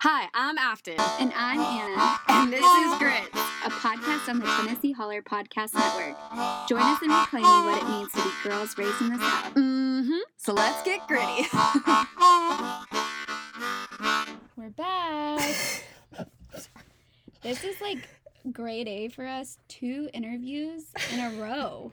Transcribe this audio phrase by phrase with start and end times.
[0.00, 0.96] Hi, I'm Afton.
[1.20, 2.18] And I'm Anna.
[2.28, 3.28] And this is Grit.
[3.64, 6.16] A podcast on the Tennessee Holler Podcast Network.
[6.68, 9.54] Join us in reclaiming what it means to be girls raised in the South.
[9.54, 10.18] Mm-hmm.
[10.36, 11.46] So let's get gritty.
[14.56, 15.38] We're back.
[17.42, 18.08] this is like
[18.52, 19.58] grade A for us.
[19.68, 21.92] Two interviews in a row.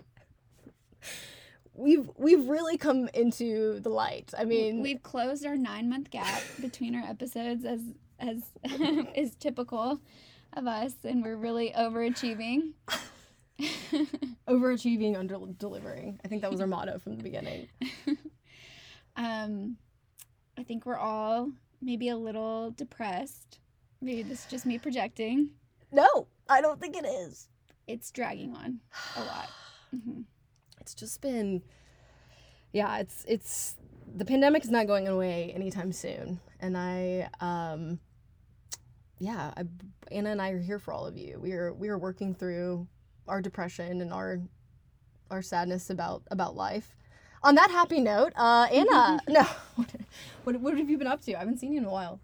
[1.79, 4.33] We've we've really come into the light.
[4.37, 7.81] I mean, We've closed our nine month gap between our episodes as
[8.19, 8.43] as
[9.15, 9.99] is typical
[10.53, 12.73] of us, and we're really overachieving.
[14.47, 16.19] overachieving, under delivering.
[16.23, 17.67] I think that was our motto from the beginning.
[19.15, 19.77] um,
[20.57, 23.59] I think we're all maybe a little depressed.
[24.01, 25.49] Maybe this is just me projecting.
[25.91, 27.47] No, I don't think it is.
[27.87, 28.79] It's dragging on
[29.15, 29.49] a lot.
[29.91, 30.21] hmm
[30.89, 31.61] It's just been,
[32.73, 32.97] yeah.
[32.97, 33.75] It's it's
[34.15, 37.99] the pandemic is not going away anytime soon, and I um,
[39.19, 39.53] yeah.
[39.55, 39.65] I,
[40.11, 41.39] Anna and I are here for all of you.
[41.39, 42.87] We are we are working through
[43.27, 44.39] our depression and our
[45.29, 46.95] our sadness about about life.
[47.43, 49.43] On that happy note, uh, Anna, no,
[50.43, 51.35] what, what have you been up to?
[51.35, 52.19] I haven't seen you in a while.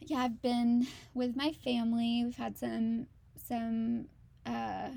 [0.00, 2.22] Yeah, I've been with my family.
[2.24, 3.08] We've had some
[3.46, 4.06] some
[4.46, 4.88] uh,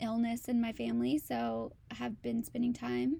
[0.00, 3.18] illness in my family, so I have been spending time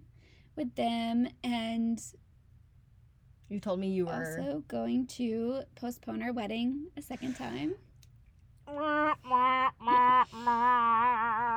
[0.56, 2.00] with them and
[3.48, 4.12] You told me you were.
[4.12, 7.74] also going to postpone our wedding a second time.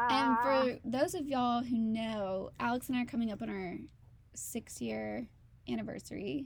[0.10, 3.78] And for those of y'all who know, Alex and I are coming up on our
[4.36, 5.28] six year
[5.68, 6.46] anniversary.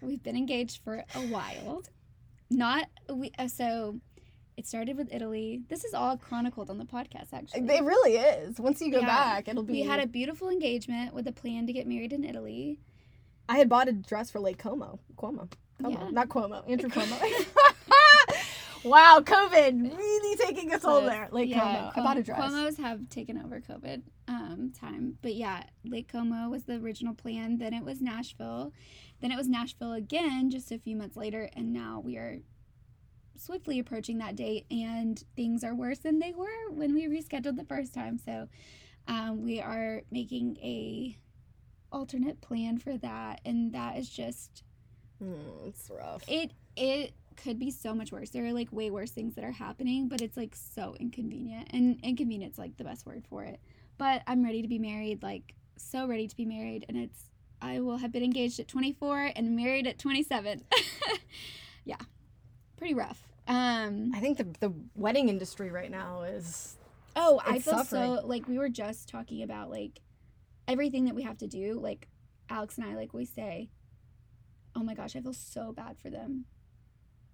[0.00, 1.82] We've been engaged for a while.
[2.50, 4.00] Not we uh, so
[4.62, 5.60] it started with Italy.
[5.68, 7.62] This is all chronicled on the podcast actually.
[7.68, 8.60] It really is.
[8.60, 9.06] Once you go Yeah.
[9.06, 9.72] back, it'll be.
[9.72, 12.78] we had a beautiful engagement with a plan to get married in Italy.
[13.48, 15.00] I had bought a dress for Lake Como.
[15.16, 15.50] Cuomo.
[15.82, 15.90] Como.
[15.98, 16.10] Yeah.
[16.10, 16.62] Not Cuomo.
[16.70, 17.18] Andrew Cuomo.
[18.84, 21.28] wow, COVID really taking us So, there.
[21.32, 21.90] Lake Como.
[21.96, 22.38] I bought a dress.
[22.40, 25.18] Cuomo's have taken over COVID um, time.
[25.22, 27.58] But yeah, Lake Como was the original plan.
[27.58, 28.72] Then it was Nashville.
[29.20, 31.50] Then it was Nashville again just a few months later.
[31.54, 32.38] And now we are
[33.42, 34.66] swiftly approaching that date.
[34.70, 38.18] And things are worse than they were when we rescheduled the first time.
[38.18, 38.48] So
[39.08, 41.16] um, we are making a
[41.90, 43.40] alternate plan for that.
[43.44, 44.62] And that is just
[45.18, 46.22] Hmm, it's rough.
[46.28, 48.30] it it could be so much worse.
[48.30, 51.68] There are like way worse things that are happening, but it's like so inconvenient.
[51.72, 53.60] And inconvenient's like the best word for it.
[53.98, 57.30] But I'm ready to be married, like so ready to be married and it's
[57.60, 60.62] I will have been engaged at 24 and married at 27.
[61.84, 61.96] yeah.
[62.76, 63.28] Pretty rough.
[63.48, 66.76] Um I think the the wedding industry right now is.
[67.16, 68.16] oh, I feel suffering.
[68.16, 70.00] so like we were just talking about like
[70.68, 72.08] everything that we have to do, like
[72.48, 73.68] Alex and I like we say,
[74.76, 76.44] "Oh my gosh, I feel so bad for them."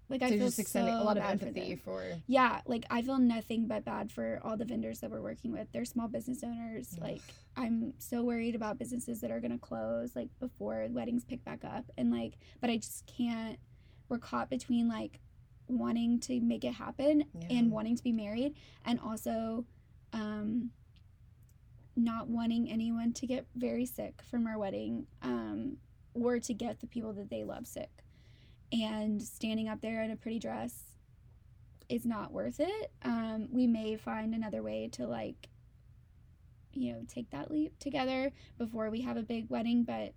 [0.08, 2.02] Like I feel just extending so a lot of bad for empathy for.
[2.26, 5.70] Yeah, like I feel nothing but bad for all the vendors that we're working with.
[5.72, 6.94] They're small business owners.
[6.94, 7.02] Ugh.
[7.02, 7.22] Like
[7.56, 11.84] I'm so worried about businesses that are gonna close like before weddings pick back up.
[11.98, 13.58] And like, but I just can't.
[14.08, 15.20] We're caught between like
[15.68, 17.46] wanting to make it happen Yeah.
[17.58, 19.64] and wanting to be married, and also,
[20.12, 20.70] um,
[21.96, 25.76] not wanting anyone to get very sick from our wedding, um,
[26.14, 28.04] or to get the people that they love sick.
[28.72, 30.84] And standing up there in a pretty dress
[31.88, 32.92] is not worth it.
[33.02, 35.48] Um, we may find another way to like,
[36.72, 39.84] you know, take that leap together before we have a big wedding.
[39.84, 40.14] But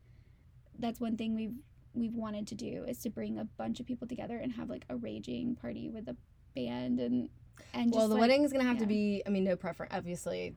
[0.78, 1.56] that's one thing we've
[1.94, 4.86] we've wanted to do is to bring a bunch of people together and have like
[4.90, 6.16] a raging party with a
[6.56, 7.30] band and
[7.74, 8.82] and Well, the like, wedding is gonna have yeah.
[8.82, 9.22] to be.
[9.26, 9.94] I mean, no preference.
[9.94, 10.56] Obviously,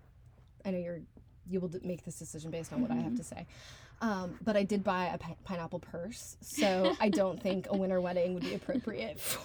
[0.64, 1.00] I know you're.
[1.46, 3.04] You will make this decision based on what I Mm-hmm.
[3.04, 3.46] have to say.
[4.00, 8.00] Um, but I did buy a pi- pineapple purse, so I don't think a winter
[8.00, 9.40] wedding would be appropriate for.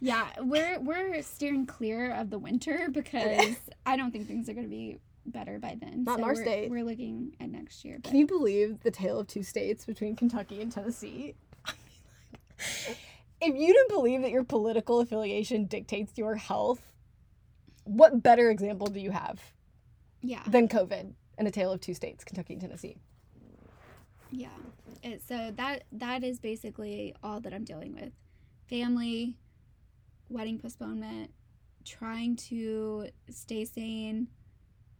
[0.00, 3.56] Yeah, we're we're steering clear of the winter because
[3.86, 4.98] I don't think things are going to be
[5.30, 6.04] better by then.
[6.04, 6.70] Not in our we're, state.
[6.70, 7.98] We're looking at next year.
[8.02, 11.34] But Can you believe the tale of two states between Kentucky and Tennessee?
[11.66, 12.98] I mean, like,
[13.40, 16.80] if you don't believe that your political affiliation dictates your health,
[17.84, 19.40] what better example do you have
[20.20, 22.96] yeah, than COVID and a tale of two states, Kentucky and Tennessee?
[24.30, 24.48] yeah.
[25.02, 28.12] It, so that that is basically all that I'm dealing with:
[28.68, 29.36] family,
[30.28, 31.30] wedding postponement,
[31.84, 34.28] trying to stay sane,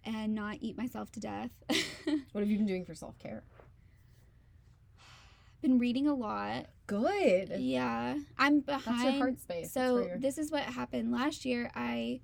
[0.05, 1.50] and not eat myself to death.
[2.33, 3.43] What have you been doing for self care?
[5.61, 6.67] Been reading a lot.
[6.87, 7.50] Good.
[7.59, 8.99] Yeah, I'm behind.
[8.99, 9.73] That's your heart space.
[9.73, 11.71] So this is what happened last year.
[11.75, 12.21] I,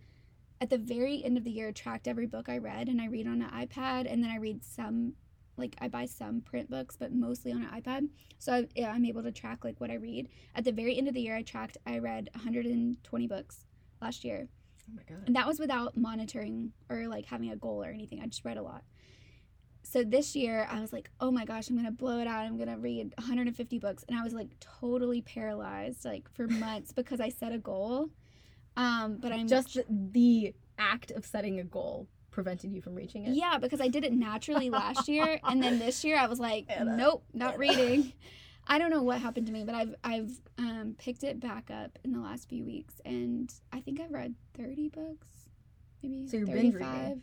[0.61, 3.27] at the very end of the year, tracked every book I read, and I read
[3.27, 5.15] on an iPad, and then I read some
[5.57, 8.09] like I buy some print books, but mostly on an iPad.
[8.39, 10.29] So I, yeah, I'm able to track like what I read.
[10.55, 11.77] At the very end of the year, I tracked.
[11.87, 13.65] I read 120 books
[14.01, 14.49] last year,
[14.89, 15.25] Oh my god.
[15.27, 18.21] and that was without monitoring or like having a goal or anything.
[18.21, 18.83] I just read a lot.
[19.83, 22.45] So this year, I was like, oh my gosh, I'm gonna blow it out.
[22.45, 27.21] I'm gonna read 150 books, and I was like totally paralyzed like for months because
[27.21, 28.09] I set a goal.
[28.77, 33.25] Um, but I'm Just the, the act of setting a goal prevented you from reaching
[33.25, 33.35] it.
[33.35, 36.67] Yeah, because I did it naturally last year, and then this year I was like,
[36.69, 36.97] Anna.
[36.97, 37.59] nope, not Anna.
[37.59, 38.13] reading.
[38.67, 41.99] I don't know what happened to me, but I've I've um, picked it back up
[42.05, 45.29] in the last few weeks, and I think I've read thirty books,
[46.03, 46.95] maybe So you're thirty-five.
[47.03, 47.23] reading.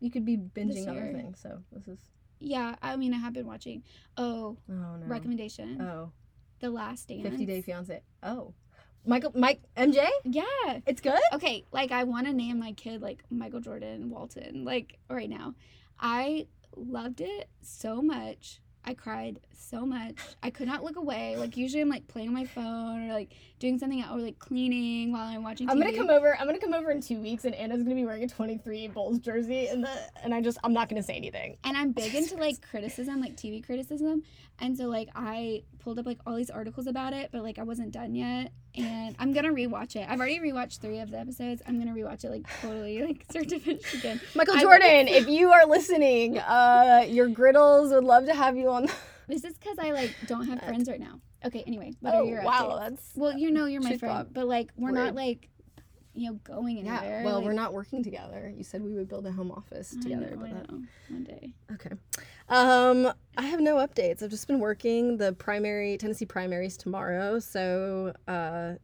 [0.00, 1.40] You could be binging other things.
[1.40, 1.98] So this is.
[2.40, 3.82] Yeah, I mean I have been watching.
[4.16, 5.06] Oh, Oh no.
[5.06, 6.10] recommendation: Oh.
[6.60, 7.22] The Last Dance.
[7.22, 8.00] 50 Day Fiance.
[8.22, 8.54] Oh.
[9.06, 10.08] Michael, Mike, MJ?
[10.24, 10.44] Yeah.
[10.86, 11.20] It's good?
[11.34, 15.54] Okay, like I want to name my kid like Michael Jordan Walton, like right now.
[16.00, 18.60] I loved it so much.
[18.86, 20.14] I cried so much.
[20.42, 21.36] I could not look away.
[21.36, 23.32] Like usually I'm like playing on my phone or like
[23.64, 25.70] doing something or like cleaning while I'm watching TV.
[25.72, 26.36] I'm gonna come over.
[26.38, 29.18] I'm gonna come over in two weeks, and Anna's gonna be wearing a 23 Bulls
[29.18, 29.90] jersey, and the
[30.22, 31.56] and I just I'm not gonna say anything.
[31.64, 34.22] and I'm big into like criticism, like TV criticism.
[34.60, 37.62] And so like I pulled up like all these articles about it, but like I
[37.64, 38.52] wasn't done yet.
[38.76, 40.06] And I'm gonna rewatch it.
[40.08, 41.62] I've already rewatched three of the episodes.
[41.66, 44.20] I'm gonna rewatch it like totally like start to finish again.
[44.34, 48.86] Michael Jordan, if you are listening, uh, your griddles would love to have you on.
[48.86, 48.92] The-
[49.26, 51.20] This is because I like don't have friends right now.
[51.44, 52.78] Okay, anyway, what oh are your wow, updates?
[52.78, 55.48] that's Well, you know you're my friend, but like we're not like
[56.14, 57.00] you know going anywhere.
[57.02, 57.24] yeah.
[57.24, 58.52] Well, like, we're not working together.
[58.56, 60.70] You said we would build a home office together, know, but that.
[60.70, 61.50] One day.
[61.72, 61.90] Okay.
[62.48, 64.22] Um, I have no updates.
[64.22, 68.74] I've just been working the primary Tennessee primaries tomorrow, so uh,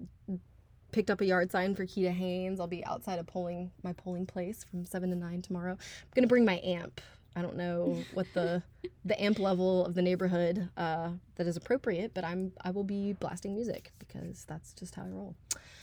[0.92, 2.60] picked up a yard sign for Keeda Haynes.
[2.60, 5.72] I'll be outside of polling my polling place from seven to nine tomorrow.
[5.72, 7.00] I'm gonna bring my amp.
[7.36, 8.62] I don't know what the
[9.04, 13.12] the amp level of the neighborhood uh, that is appropriate, but I'm I will be
[13.14, 15.34] blasting music because that's just how I roll.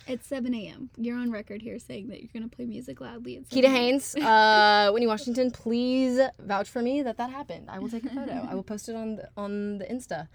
[0.08, 0.90] It's 7 a.m.
[0.98, 3.38] You're on record here saying that you're gonna play music loudly.
[3.38, 7.70] At 7 Keeda Haynes, uh, Winnie Washington, please vouch for me that that happened.
[7.70, 8.48] I will take a photo.
[8.50, 10.28] I will post it on the, on the Insta.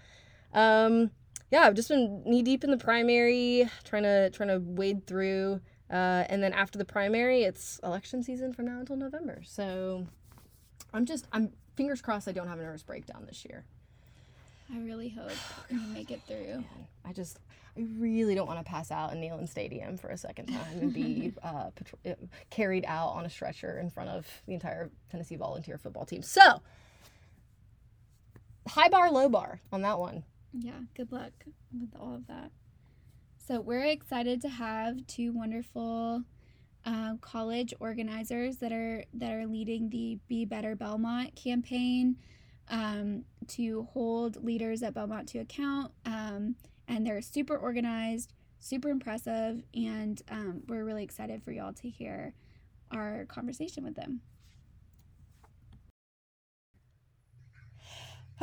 [0.53, 1.11] Um,
[1.51, 5.61] yeah, I've just been knee deep in the primary, trying to trying to wade through,
[5.91, 9.41] uh, and then after the primary, it's election season from now until November.
[9.45, 10.07] So
[10.93, 13.65] I'm just I'm fingers crossed I don't have a nervous breakdown this year.
[14.73, 15.31] I really hope
[15.69, 16.45] you make it through.
[16.53, 17.39] Man, I just
[17.77, 20.93] I really don't want to pass out in Neyland Stadium for a second time and
[20.93, 25.35] be uh, patro- uh, carried out on a stretcher in front of the entire Tennessee
[25.35, 26.21] volunteer football team.
[26.21, 26.61] So,
[28.67, 30.23] high bar, low bar on that one.
[30.53, 31.31] Yeah, good luck
[31.73, 32.51] with all of that.
[33.45, 36.23] So we're excited to have two wonderful
[36.85, 42.17] uh, college organizers that are that are leading the Be Better Belmont campaign
[42.69, 45.91] um, to hold leaders at Belmont to account.
[46.05, 46.55] Um,
[46.87, 52.33] and they're super organized, super impressive, and um, we're really excited for y'all to hear
[52.91, 54.21] our conversation with them.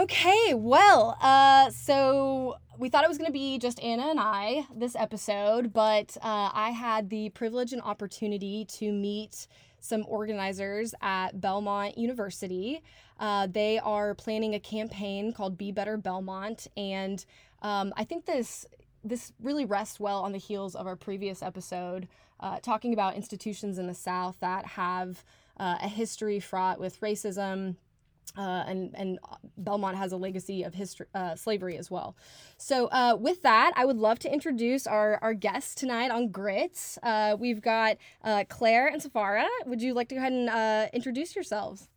[0.00, 4.66] Okay, well, uh, so we thought it was going to be just Anna and I
[4.74, 9.46] this episode, but uh, I had the privilege and opportunity to meet
[9.78, 12.80] some organizers at Belmont University.
[13.18, 17.22] Uh, they are planning a campaign called Be Better Belmont, and
[17.60, 18.64] um, I think this
[19.04, 22.08] this really rests well on the heels of our previous episode,
[22.40, 25.22] uh, talking about institutions in the South that have
[25.58, 27.76] uh, a history fraught with racism,
[28.36, 29.18] uh, and and
[29.58, 32.16] Belmont has a legacy of history, uh, slavery as well.
[32.56, 36.98] So uh, with that, I would love to introduce our our guests tonight on Grits.
[37.02, 39.46] Uh, we've got uh, Claire and Safara.
[39.66, 41.88] Would you like to go ahead and uh, introduce yourselves?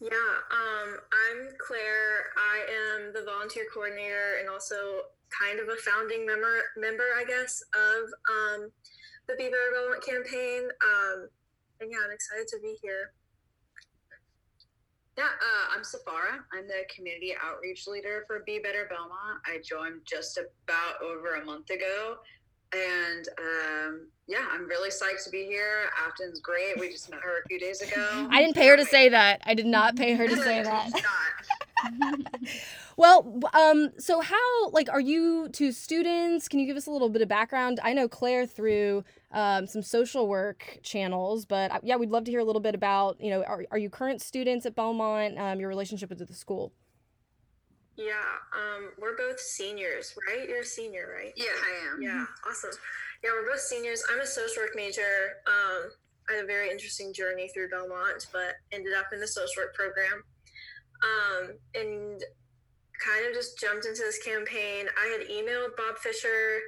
[0.00, 2.30] Yeah, um, I'm Claire.
[2.36, 4.76] I am the volunteer coordinator and also
[5.32, 8.70] kind of a founding member, member I guess, of um,
[9.26, 10.68] the Be Better Belmont campaign.
[10.84, 11.28] Um,
[11.80, 13.12] and yeah, I'm excited to be here.
[15.16, 16.40] Yeah, uh, I'm Safara.
[16.52, 19.40] I'm the community outreach leader for Be Better Belmont.
[19.46, 22.16] I joined just about over a month ago.
[22.72, 25.84] And um, yeah, I'm really psyched to be here.
[26.04, 26.80] Afton's great.
[26.80, 28.26] We just met her a few days ago.
[28.30, 29.40] I didn't pay her to say that.
[29.44, 30.90] I did not pay her to say that.
[31.92, 32.20] Not.
[32.96, 36.46] Well, um, so how like are you two students?
[36.46, 37.80] Can you give us a little bit of background?
[37.82, 42.30] I know Claire through um, some social work channels, but uh, yeah, we'd love to
[42.30, 45.38] hear a little bit about you know are, are you current students at Belmont?
[45.38, 46.72] Um, your relationship with the school.
[47.96, 48.14] Yeah,
[48.54, 50.48] um, we're both seniors, right?
[50.48, 51.32] You're a senior, right?
[51.36, 52.02] Yeah, I am.
[52.02, 52.70] Yeah, awesome.
[53.22, 54.02] Yeah, we're both seniors.
[54.12, 55.38] I'm a social work major.
[55.46, 55.90] Um,
[56.28, 59.74] I had a very interesting journey through Belmont, but ended up in the social work
[59.74, 60.24] program.
[61.04, 62.22] Um, and
[63.04, 64.86] kind of just jumped into this campaign.
[64.98, 66.60] I had emailed Bob Fisher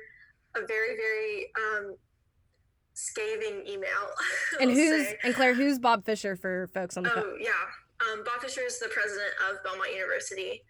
[0.54, 1.96] a very, very um,
[2.94, 3.88] scathing email.
[4.60, 5.18] And who's say.
[5.24, 7.24] and Claire, who's Bob Fisher for folks on the phone?
[7.24, 7.50] Oh yeah,
[8.12, 10.62] um, Bob Fisher is the president of Belmont University.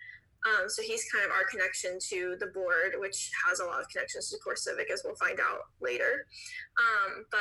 [0.47, 3.89] Um, so he's kind of our connection to the board, which has a lot of
[3.89, 6.27] connections to Core Civic, as we'll find out later.
[6.79, 7.41] Um, but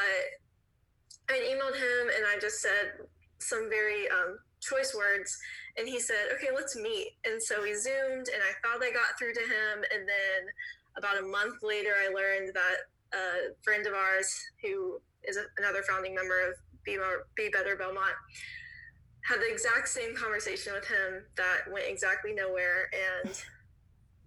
[1.30, 3.06] I emailed him and I just said
[3.40, 5.38] some very um, choice words,
[5.78, 9.18] and he said, "Okay, let's meet." And so we zoomed, and I thought I got
[9.20, 10.50] through to him, and then
[10.98, 12.78] about a month later, I learned that
[13.14, 17.76] a friend of ours, who is a, another founding member of Be, More, Be Better
[17.76, 18.16] Belmont,
[19.24, 22.90] had the exact same conversation with him that went exactly nowhere,
[23.24, 23.44] and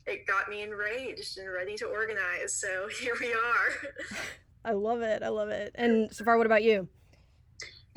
[0.07, 2.55] it got me enraged and ready to organize.
[2.55, 4.19] So here we are.
[4.65, 5.23] I love it.
[5.23, 5.73] I love it.
[5.77, 6.89] And Safar, what about you?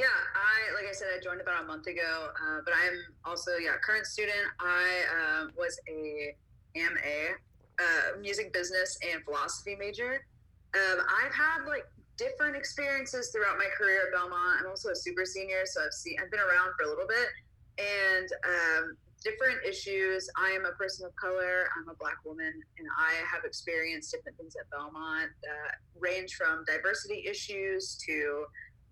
[0.02, 3.52] Yeah, I like I said, I joined about a month ago, uh, but I'm also
[3.62, 4.50] yeah current student.
[4.60, 6.34] I uh, was a
[6.76, 7.38] am a
[7.78, 10.26] uh, music business and philosophy major.
[10.74, 11.86] Um, I've had like
[12.18, 14.62] different experiences throughout my career at Belmont.
[14.62, 17.30] I'm also a super senior, so I've seen I've been around for a little bit,
[17.78, 20.28] and um, different issues.
[20.36, 21.70] I am a person of color.
[21.78, 26.66] I'm a black woman, and I have experienced different things at Belmont that range from
[26.66, 28.46] diversity issues to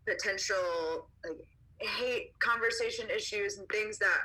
[0.09, 1.37] potential like
[1.79, 4.19] hate conversation issues and things that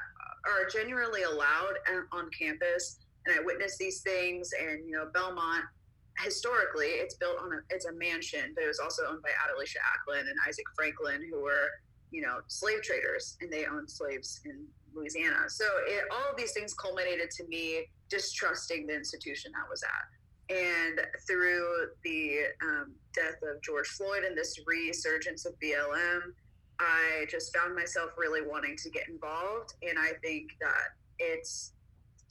[0.46, 1.74] are genuinely allowed
[2.12, 2.98] on campus.
[3.26, 5.64] And i witnessed these things and you know belmont.
[6.18, 9.82] Historically it's built on a it's a mansion but it was also owned by adelicia
[9.82, 11.66] acklen and isaac franklin who were
[12.12, 14.64] you know slave traders and they owned slaves in
[14.94, 15.48] louisiana.
[15.48, 20.04] So it, all of these things culminated to me distrusting the institution that was at
[20.50, 26.20] and through the um, death of George Floyd and this resurgence of BLM,
[26.78, 29.74] I just found myself really wanting to get involved.
[29.88, 31.72] And I think that it's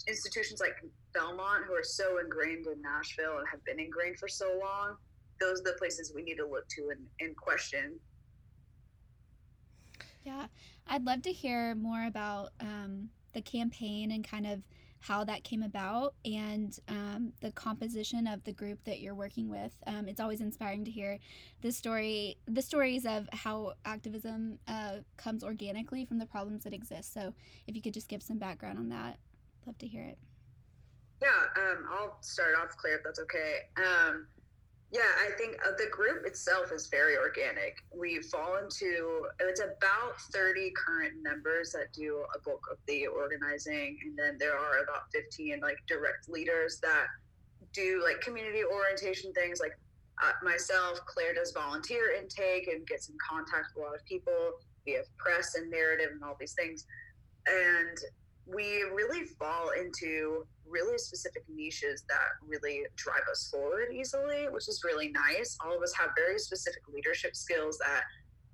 [0.08, 0.76] institutions like
[1.14, 4.98] Belmont who are so ingrained in Nashville and have been ingrained for so long.
[5.40, 8.00] Those are the places we need to look to and, and question.
[10.24, 10.48] Yeah,
[10.88, 14.62] I'd love to hear more about um, the campaign and kind of
[15.04, 19.74] how that came about and um, the composition of the group that you're working with.
[19.86, 21.20] Um, it's always inspiring to hear
[21.62, 27.14] the story, the stories of how activism uh, comes organically from the problems that exist.
[27.14, 27.34] So,
[27.68, 29.18] if you could just give some background on that,
[29.62, 30.18] I'd love to hear it.
[31.22, 33.60] Yeah, um, I'll start off, Claire, if that's okay.
[34.94, 37.78] Yeah, I think uh, the group itself is very organic.
[37.92, 43.98] We fall into it's about 30 current members that do a bulk of the organizing,
[44.06, 47.08] and then there are about 15 like direct leaders that
[47.74, 49.60] do like community orientation things.
[49.60, 49.74] Like
[50.24, 54.52] uh, myself, Claire does volunteer intake and gets in contact with a lot of people.
[54.86, 56.86] We have press and narrative and all these things,
[57.48, 57.98] and
[58.46, 64.82] we really fall into really specific niches that really drive us forward easily, which is
[64.84, 65.58] really nice.
[65.64, 68.04] All of us have very specific leadership skills that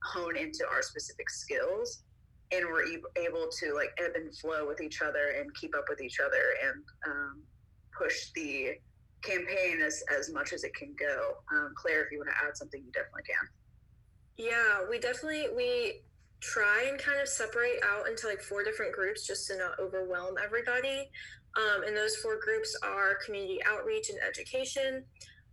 [0.03, 2.03] hone into our specific skills,
[2.51, 6.01] and we're able to like ebb and flow with each other and keep up with
[6.01, 7.41] each other and um,
[7.97, 8.71] push the
[9.21, 11.33] campaign as, as much as it can go.
[11.53, 13.47] Um, Claire, if you want to add something, you definitely can.
[14.37, 16.01] Yeah, we definitely we
[16.41, 20.35] try and kind of separate out into like four different groups just to not overwhelm
[20.43, 21.09] everybody.
[21.57, 25.03] Um, and those four groups are community outreach and education,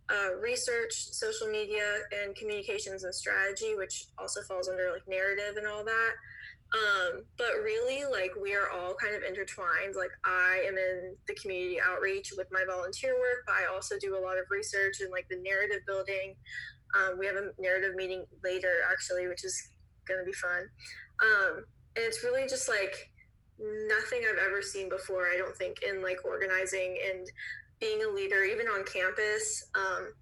[0.09, 5.67] uh, research, social media, and communications and strategy, which also falls under like narrative and
[5.67, 6.11] all that.
[6.73, 9.95] Um, but really, like we are all kind of intertwined.
[9.95, 14.17] Like I am in the community outreach with my volunteer work, but I also do
[14.17, 16.35] a lot of research and like the narrative building.
[16.95, 19.71] Um, we have a narrative meeting later, actually, which is
[20.15, 20.69] to be fun.
[21.21, 23.11] Um, and it's really just like
[23.59, 27.27] nothing I've ever seen before, I don't think, in like organizing and
[27.79, 30.13] being a leader, even on campus, um,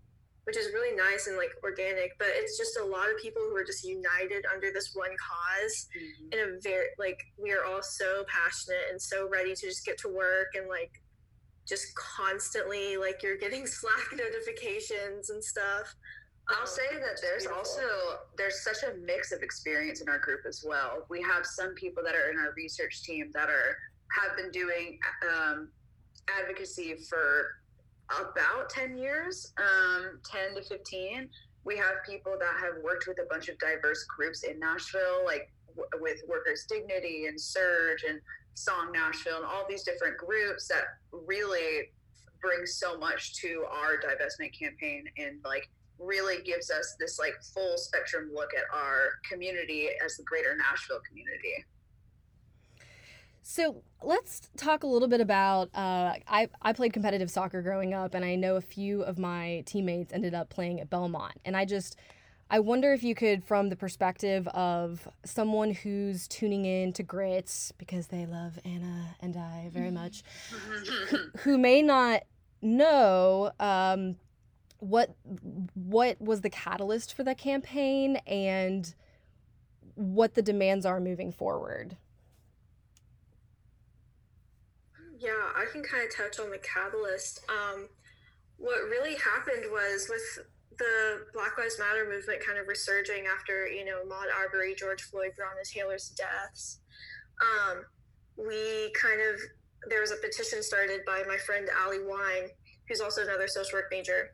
[0.46, 2.18] which is really nice and like organic.
[2.18, 5.88] But it's just a lot of people who are just united under this one cause
[6.32, 9.98] in a very, like, we are all so passionate and so ready to just get
[10.00, 11.02] to work and like
[11.68, 15.94] just constantly, like, you're getting Slack notifications and stuff.
[16.48, 17.82] I'll say that there's also
[18.38, 21.06] there's such a mix of experience in our group as well.
[21.10, 23.78] We have some people that are in our research team that are
[24.12, 25.70] have been doing um,
[26.40, 27.56] advocacy for
[28.10, 31.30] about 10 years, um, 10 to 15.
[31.64, 35.52] We have people that have worked with a bunch of diverse groups in Nashville, like
[35.76, 38.22] w- with Workers' Dignity and SURJ and
[38.54, 41.90] Song Nashville and all these different groups that really
[42.40, 45.68] bring so much to our divestment campaign and like
[46.00, 51.02] really gives us this like full spectrum look at our community as the greater Nashville
[51.08, 51.66] community.
[53.48, 55.70] So let's talk a little bit about.
[55.76, 59.64] Uh, I I played competitive soccer growing up, and I know a few of my
[59.68, 61.40] teammates ended up playing at Belmont.
[61.46, 61.96] And I just,
[62.50, 67.72] I wonder if you could, from the perspective of someone who's tuning in to Grits
[67.78, 70.24] because they love Anna and I very much,
[71.10, 72.24] who, who may not
[72.64, 74.16] know um,
[74.80, 75.16] what
[75.74, 78.94] what was the catalyst for the campaign and
[79.96, 81.98] what the demands are moving forward.
[85.18, 87.40] Yeah, I can kind of touch on the catalyst.
[87.50, 87.88] Um,
[88.58, 90.46] what really happened was with
[90.78, 95.32] the Black Lives Matter movement kind of resurging after, you know, Ahmaud Arbery, George Floyd,
[95.40, 96.80] Breonna Taylor's deaths.
[97.42, 97.86] Um,
[98.38, 99.40] we kind of,
[99.90, 102.50] there was a petition started by my friend Ali Wine,
[102.88, 104.32] who's also another social work major.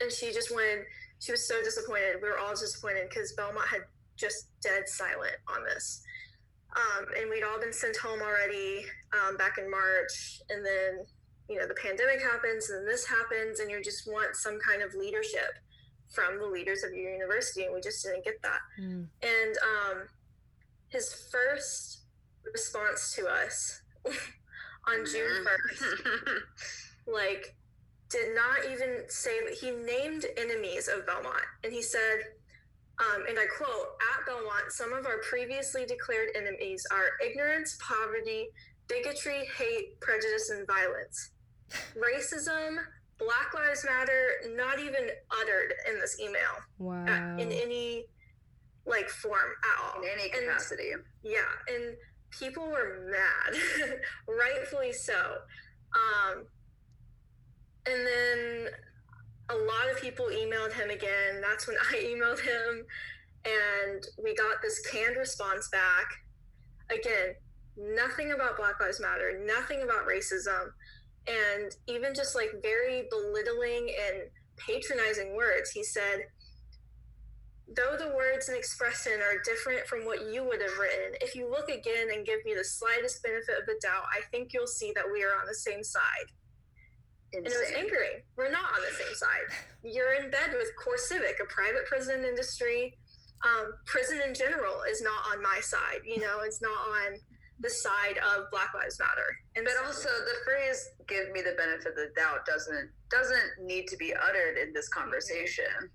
[0.00, 0.82] And she just went,
[1.18, 2.16] she was so disappointed.
[2.22, 3.82] We were all disappointed because Belmont had
[4.16, 6.02] just dead silent on this.
[6.76, 10.42] Um, and we'd all been sent home already um, back in March.
[10.50, 11.06] And then,
[11.48, 14.94] you know, the pandemic happens and this happens, and you just want some kind of
[14.94, 15.58] leadership
[16.12, 17.64] from the leaders of your university.
[17.64, 18.60] And we just didn't get that.
[18.80, 19.06] Mm.
[19.22, 20.02] And um,
[20.88, 22.00] his first
[22.52, 23.82] response to us
[24.86, 26.40] on June 1st,
[27.06, 27.54] like,
[28.14, 31.42] did not even say that he named enemies of Belmont.
[31.64, 32.20] And he said,
[33.00, 38.46] um, and I quote, at Belmont, some of our previously declared enemies are ignorance, poverty,
[38.88, 41.30] bigotry, hate, prejudice, and violence.
[41.98, 42.76] Racism,
[43.18, 45.08] Black Lives Matter, not even
[45.42, 47.04] uttered in this email Wow.
[47.04, 48.04] uh, in any
[48.86, 50.02] like form at all.
[50.02, 50.92] in any And- capacity.
[51.24, 51.96] yeah, and
[52.30, 55.38] people were mad, rightfully so.
[55.94, 56.44] Um,
[57.86, 58.68] and then
[59.50, 61.40] a lot of people emailed him again.
[61.40, 62.84] That's when I emailed him,
[63.44, 66.06] and we got this canned response back.
[66.90, 67.34] Again,
[67.76, 70.70] nothing about Black Lives Matter, nothing about racism,
[71.26, 74.22] and even just like very belittling and
[74.56, 75.70] patronizing words.
[75.70, 76.26] He said,
[77.74, 81.50] Though the words and expression are different from what you would have written, if you
[81.50, 84.92] look again and give me the slightest benefit of the doubt, I think you'll see
[84.94, 86.28] that we are on the same side.
[87.34, 87.76] And it was Insane.
[87.84, 88.22] angering.
[88.36, 89.48] We're not on the same side.
[89.82, 92.96] You're in bed with Core Civic, a private prison industry.
[93.44, 96.00] Um, prison in general is not on my side.
[96.06, 97.18] You know, it's not on
[97.60, 99.36] the side of Black Lives Matter.
[99.56, 103.58] And But so- also the phrase "give me the benefit of the doubt" doesn't doesn't
[103.60, 105.90] need to be uttered in this conversation.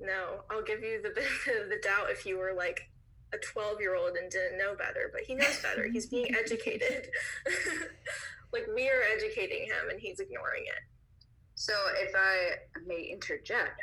[0.00, 2.88] No, I'll give you the benefit of the doubt if you were like
[3.34, 5.86] a 12 year old and didn't know better, but he knows better.
[5.88, 7.08] He's being educated.
[8.52, 10.82] like we are educating him and he's ignoring it.
[11.54, 13.80] So, if I may interject,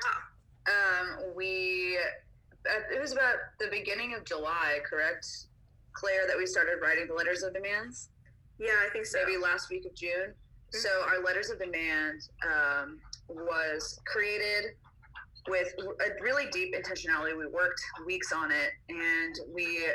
[0.68, 1.98] um, we
[2.70, 5.28] uh, it was about the beginning of July, correct,
[5.94, 8.10] Claire, that we started writing the letters of demands.
[8.60, 9.20] Yeah, I think so.
[9.26, 10.34] maybe last week of June.
[10.72, 13.00] So our letters of demand um,
[13.30, 14.72] was created
[15.48, 17.38] with a really deep intentionality.
[17.38, 19.86] We worked weeks on it, and we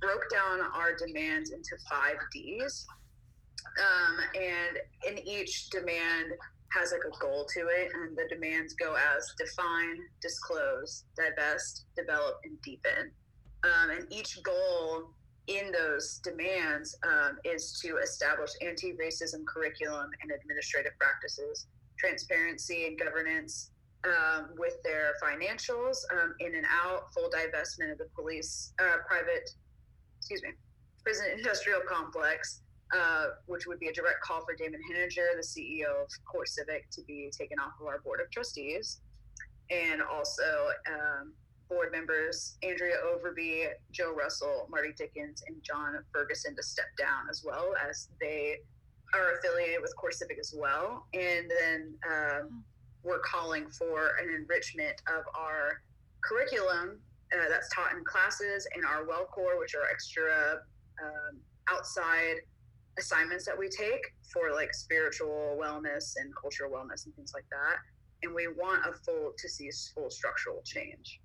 [0.00, 2.86] broke down our demands into five Ds.
[3.78, 6.32] Um, and in each demand
[6.70, 12.36] has like a goal to it, and the demands go as define, disclose, divest, develop,
[12.44, 13.10] and deepen.
[13.64, 15.10] Um, and each goal
[15.48, 21.66] in those demands um, is to establish anti-racism curriculum and administrative practices,
[21.98, 23.70] transparency and governance
[24.04, 29.50] um, with their financials, um, in and out, full divestment of the police, uh, private,
[30.18, 30.50] excuse me,
[31.02, 36.02] prison industrial complex, uh, which would be a direct call for Damon Hininger, the CEO
[36.02, 39.00] of Core Civic, to be taken off of our board of trustees,
[39.70, 41.32] and also um,
[41.68, 47.44] board members Andrea Overby, Joe Russell, Marty Dickens, and John Ferguson to step down as
[47.44, 48.56] well as they
[49.14, 51.06] are affiliated with Core Civic as well.
[51.14, 52.64] And then um,
[53.02, 55.82] we're calling for an enrichment of our
[56.22, 56.98] curriculum
[57.32, 60.60] uh, that's taught in classes in our well core, which are extra
[61.02, 62.36] um, outside
[62.98, 67.76] assignments that we take for like spiritual wellness and cultural wellness and things like that.
[68.22, 71.20] And we want a full to see a full structural change.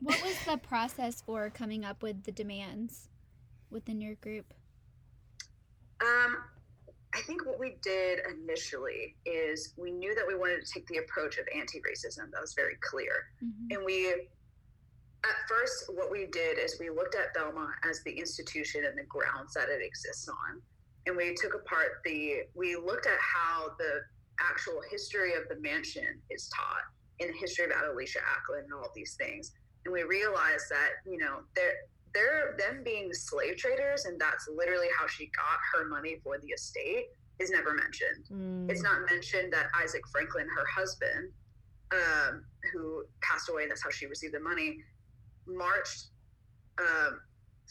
[0.00, 3.08] What was the process for coming up with the demands
[3.70, 4.52] within your group?
[6.00, 6.36] Um,
[7.14, 10.98] I think what we did initially is we knew that we wanted to take the
[10.98, 12.30] approach of anti-racism.
[12.32, 13.30] That was very clear.
[13.42, 13.74] Mhm.
[13.74, 14.28] And we,
[15.24, 19.04] at first, what we did is we looked at Belmont as the institution and the
[19.04, 20.60] grounds that it exists on.
[21.06, 24.02] And we took apart the, we looked at how the
[24.40, 26.84] actual history of the mansion is taught
[27.20, 29.52] in the history of Adelicia Acklen and all these things.
[29.84, 31.74] And we realized that, you know, they're,
[32.14, 36.48] they're them being slave traders, and that's literally how she got her money for the
[36.48, 37.06] estate,
[37.38, 38.24] is never mentioned.
[38.32, 38.70] Mm.
[38.70, 41.30] It's not mentioned that Isaac Franklin, her husband,
[41.92, 44.78] um, who passed away, and that's how she received the money,
[45.46, 46.06] marched
[46.78, 47.20] um,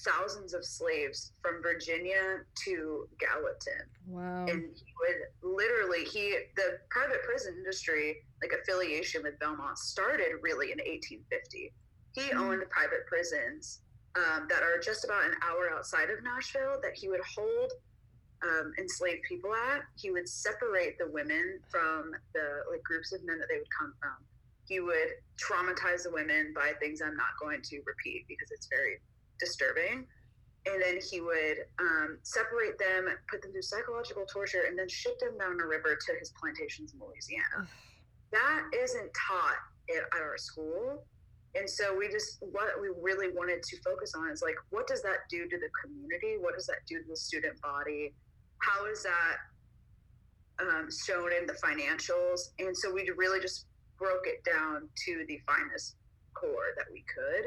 [0.05, 4.45] thousands of slaves from Virginia to Gallatin Wow.
[4.47, 10.71] and he would literally he the private prison industry like affiliation with belmont started really
[10.73, 11.71] in 1850
[12.13, 12.36] he Mhm.
[12.39, 13.81] owned private prisons
[14.15, 17.71] um, that are just about an hour outside of nashville that he would hold
[18.43, 23.39] um, enslaved people at he would separate the women from the like groups of men
[23.39, 24.17] that they would come from
[24.67, 28.99] he would traumatize the women by things i'm not going to repeat because it's very
[29.39, 30.08] disturbing
[30.65, 35.19] and then he would um, separate them, put them through psychological torture, and then ship
[35.19, 37.67] them down a river to his plantations in Louisiana.
[38.32, 41.04] that isn't taught at, our school,
[41.56, 45.04] and so we just what we really wanted to focus on is like, what does
[45.04, 46.38] that do to the community?
[46.39, 48.13] What does that do to the student body?
[48.60, 49.38] How is that
[50.60, 52.39] um, shown in the financials?
[52.58, 53.65] And so we really just
[54.03, 55.95] broke it down to the finest
[56.33, 57.45] core that we could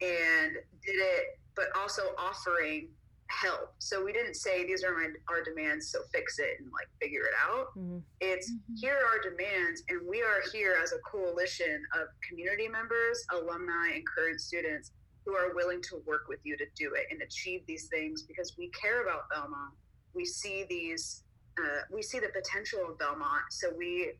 [0.00, 0.52] and
[0.84, 2.88] did it, but also offering
[3.28, 3.74] help.
[3.78, 7.24] So we didn't say these are my our demands, so fix it and like figure
[7.24, 7.76] it out.
[7.76, 8.02] Mhm.
[8.20, 8.60] It's Mhm.
[8.78, 13.88] here are our demands, and we are here as a coalition of community members, alumni,
[13.94, 14.92] and current students
[15.24, 18.56] who are willing to work with you to do it and achieve these things because
[18.58, 19.74] we care about Belmont.
[20.14, 21.24] We see these,
[21.58, 24.12] uh, we see the potential of Belmont, so we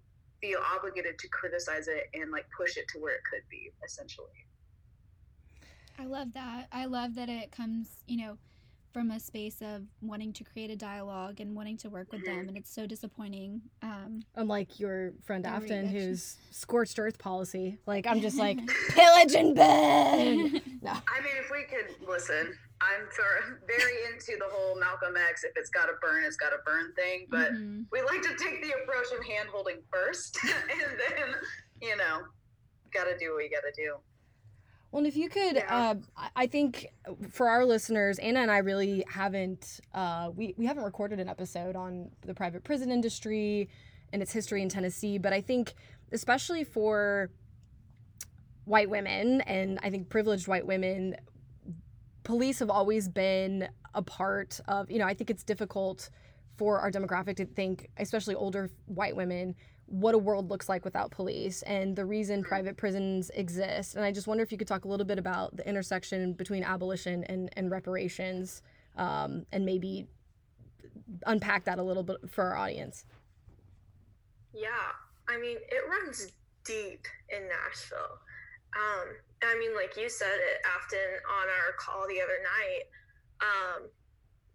[0.43, 4.27] feel obligated to criticize it and like push it to where it could be, essentially.
[5.99, 6.67] I love that.
[6.73, 8.37] I love that it comes, you know,
[8.93, 12.49] from a space of wanting to create a dialogue and wanting to work with them,
[12.49, 13.63] and it's so disappointing.
[13.83, 15.89] Um, Unlike your friend Afton, reaction.
[15.89, 17.79] who's scorched earth policy.
[17.87, 18.59] Like I'm just like
[18.91, 19.65] pillage and burn.
[20.85, 25.45] I mean, if we could listen, I'm for, very into the whole Malcolm X.
[25.45, 27.27] If it's got to burn, it's got to burn thing.
[27.31, 27.87] But Mhm.
[27.93, 31.35] we like to take the approach of hand holding first, and then
[31.81, 32.23] you know,
[32.93, 33.97] got to do what you got to do.
[34.93, 35.75] Well, and if you could, Yeah.
[35.75, 36.93] uh, I- I think
[37.31, 41.75] for our listeners, Anna and I really haven't, uh, we, we haven't recorded an episode
[41.77, 43.71] on the private prison industry
[44.13, 45.73] and its history in Tennessee, but I think
[46.13, 47.31] especially for
[48.67, 51.17] white women and I think privileged white women,
[52.23, 56.11] police have always been a part of, you know, I think it's difficult
[56.59, 59.55] for our demographic to think, especially older white women,
[59.93, 63.95] what a world looks like without police and the reason private prisons exist.
[63.95, 66.65] And I just wonder if you could talk a little bit about the intersection between
[66.65, 68.63] abolition and, and reparations
[68.97, 70.07] um, and maybe
[71.27, 73.05] unpack that a little bit for our audience.
[74.55, 74.71] Yeah,
[75.29, 76.33] I mean, it runs
[76.65, 78.19] deep in Nashville.
[78.75, 79.09] Um,
[79.43, 82.85] I mean, like you said it, Afton, on our call the other night.
[83.43, 83.89] Um,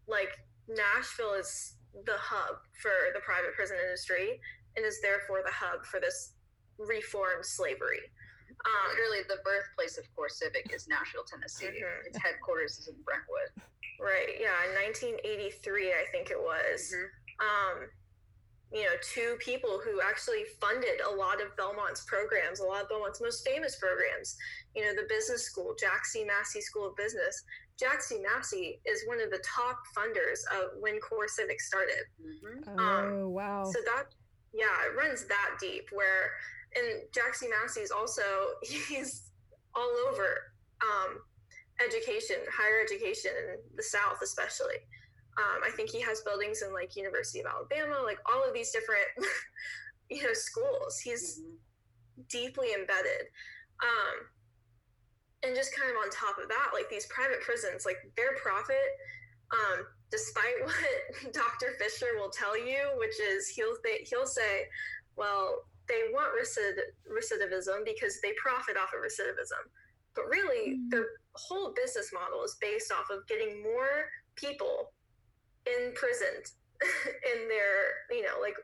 [0.08, 1.74] like Nashville is
[2.06, 4.40] the hub for the private prison industry,
[4.78, 6.34] and is therefore the hub for this
[6.78, 8.00] reformed slavery.
[8.66, 11.68] Um, Literally, the birthplace of Core Civic is Nashville, Tennessee.
[11.68, 12.06] Mhm.
[12.08, 13.52] Its headquarters is in Brentwood.
[14.00, 14.40] right?
[14.40, 16.94] Yeah, in 1983, I think it was.
[17.40, 17.90] um,
[18.72, 22.90] you know, two people who actually funded a lot of Belmont's programs, a lot of
[22.90, 24.36] Belmont's most famous programs.
[24.76, 26.26] You know, the business school, Jack C.
[26.26, 27.44] Massey School of Business.
[27.80, 28.20] Jack C.
[28.20, 32.04] Massey is one of the top funders of when Core Civic started.
[32.22, 32.78] Mm-hmm.
[32.78, 33.64] Um, Oh, wow.
[33.72, 34.14] So that,
[34.58, 35.86] yeah, it runs that deep.
[35.92, 36.34] Where,
[36.76, 37.48] and Jack C.
[37.48, 38.24] Massey is also
[38.64, 39.30] he's
[39.76, 41.20] all over um,
[41.84, 44.82] education, higher education in the South, especially.
[45.38, 48.72] Um, I think he has buildings in like University of Alabama, like all of these
[48.72, 49.06] different,
[50.10, 51.00] you know, schools.
[51.00, 51.42] He's
[52.30, 53.30] deeply embedded.
[53.84, 54.26] Um,
[55.44, 58.90] and just kind of on top of that, like these private prisons, like their profit,
[59.54, 61.74] um, despite what Dr.
[61.80, 64.66] Fisher will tell you, which is he'll th- he'll say,
[65.16, 69.64] well, they want recid- recidivism because they profit off of recidivism.
[70.16, 70.90] But really, Mm.
[70.90, 74.92] their whole business model is based off of getting more people
[75.66, 78.56] imprisoned in their, you know, like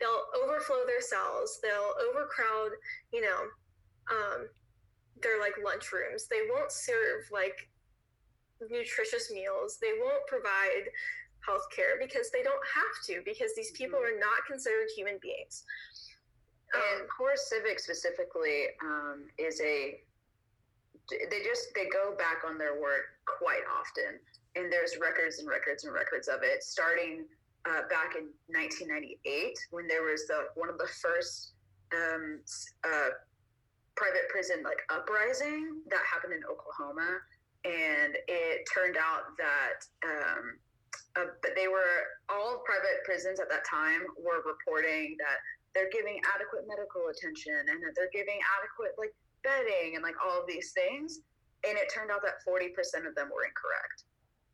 [0.00, 2.72] they'll overflow their cells, they'll overcrowd,
[3.12, 3.40] you know,
[4.10, 4.48] um,
[5.22, 6.26] their like lunch rooms.
[6.28, 7.68] They won't serve like
[8.60, 9.78] nutritious meals.
[9.80, 10.90] They won't provide
[11.46, 15.64] health care because they don't have to, because these people are not considered human beings.
[16.74, 20.02] And Um, Core Civic specifically um, is a
[21.08, 24.20] they just they go back on their word quite often,
[24.56, 27.24] and there's records and records and records of it, starting
[27.64, 31.52] uh, back in 1998 when there was the one of the first
[31.96, 32.40] um,
[32.84, 33.10] uh,
[33.96, 37.18] private prison like uprising that happened in Oklahoma,
[37.64, 40.42] and it turned out that um,
[41.18, 45.42] uh, they were all private prisons at that time were reporting that
[45.74, 50.38] they're giving adequate medical attention and that they're giving adequate like bedding and like all
[50.38, 51.20] of these things.
[51.66, 52.70] And it turned out that 40%
[53.02, 54.06] of them were incorrect.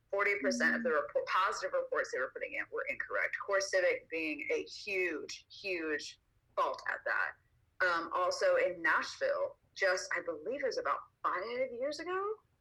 [0.08, 3.36] 40% of the report, positive reports they were putting in were incorrect.
[3.44, 6.16] Core civic being a huge huge
[6.56, 7.36] fault at that.
[7.82, 11.42] Um, also in nashville just i believe it was about five
[11.78, 12.14] years ago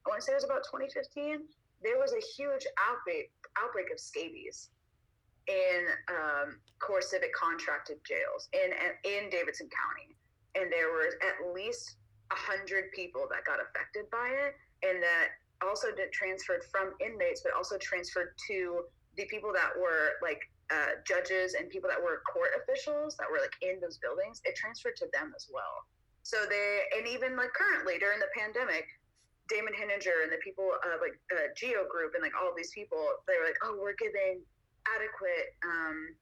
[0.05, 1.43] i want to say it was about 2015
[1.83, 4.69] there was a huge outbreak outbreak of scabies
[5.47, 8.71] in um, CoreCivic contracted jails in
[9.03, 10.15] in Davidson County,
[10.55, 11.97] and there were at least
[12.31, 14.55] hundred people that got affected by it,
[14.87, 18.83] and that also transferred from inmates, but also transferred to
[19.17, 23.39] the people that were like uh, judges and people that were court officials that were
[23.39, 24.41] like in those buildings.
[24.45, 25.85] It transferred to them as well.
[26.23, 28.87] So they and even like currently during the pandemic,
[29.49, 33.03] Damon Hininger and the people uh, like uh, Geo Group and like all these people,
[33.27, 34.39] they were like, oh, we're giving
[34.87, 36.15] adequate um,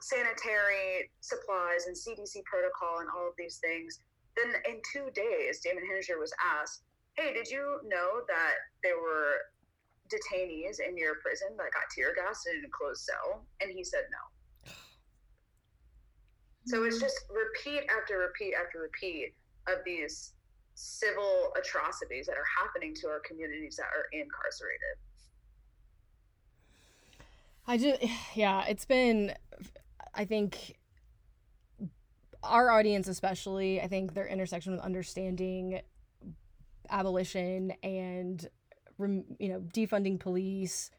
[0.00, 4.00] sanitary supplies and CDC protocol and all of these things.
[4.36, 6.82] Then in two days, Damon Hininger was asked,
[7.16, 9.48] "Hey, did you know that there were
[10.12, 14.04] detainees in your prison that got tear gassed in a closed cell?" And he said
[14.10, 14.72] no.
[16.66, 19.34] So it's just repeat after repeat after repeat
[19.68, 20.34] of these
[20.76, 24.96] civil atrocities that are happening to our communities that are incarcerated.
[27.66, 28.00] I just,
[28.36, 29.34] yeah, it's been,
[30.14, 30.76] I think,
[32.42, 35.80] our audience, especially, I think their intersection with understanding
[36.90, 38.48] abolition and,
[38.98, 40.90] you know, defunding police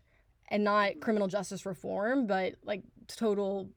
[0.50, 3.70] and not criminal justice reform, but like total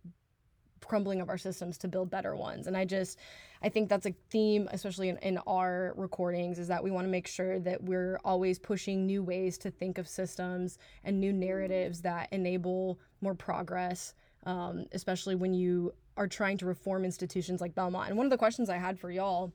[0.87, 2.67] crumbling of our systems to build better ones.
[2.67, 3.19] And I just,
[3.63, 7.11] I think that's a theme, especially in, in our recordings, is that we want to
[7.11, 12.01] make sure that we're always pushing new ways to think of systems and new narratives
[12.03, 14.15] that enable more progress,
[14.47, 18.09] um, especially when you are trying to reform institutions like Belmont.
[18.09, 19.53] And one of the questions I had for y'all.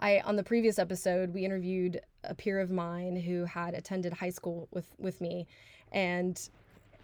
[0.00, 4.30] I on the previous episode we interviewed a peer of mine who had attended high
[4.30, 5.48] school with with me
[5.90, 6.48] and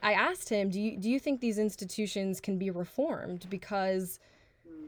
[0.04, 3.46] I asked him, "Do you do you think these institutions can be reformed?
[3.50, 4.20] Because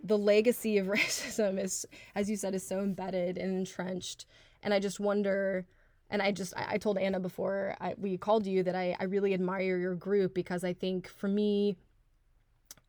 [0.04, 4.26] the legacy of racism is as you said is so embedded and entrenched.
[4.62, 5.66] And i just wonder
[6.10, 9.04] and i just i, I told anna before I, we called you that I, I
[9.04, 11.76] really admire your group because i think for me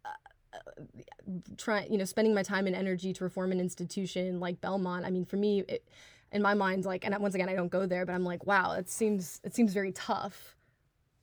[0.06, 0.10] uh,
[1.58, 5.12] trying you know spending my time and energy to reform an institution like belmont i
[5.12, 5.88] mean for me it,
[6.32, 8.72] in my mind like and once again i don't go there but i'm like wow
[8.72, 10.56] it seems it seems very tough.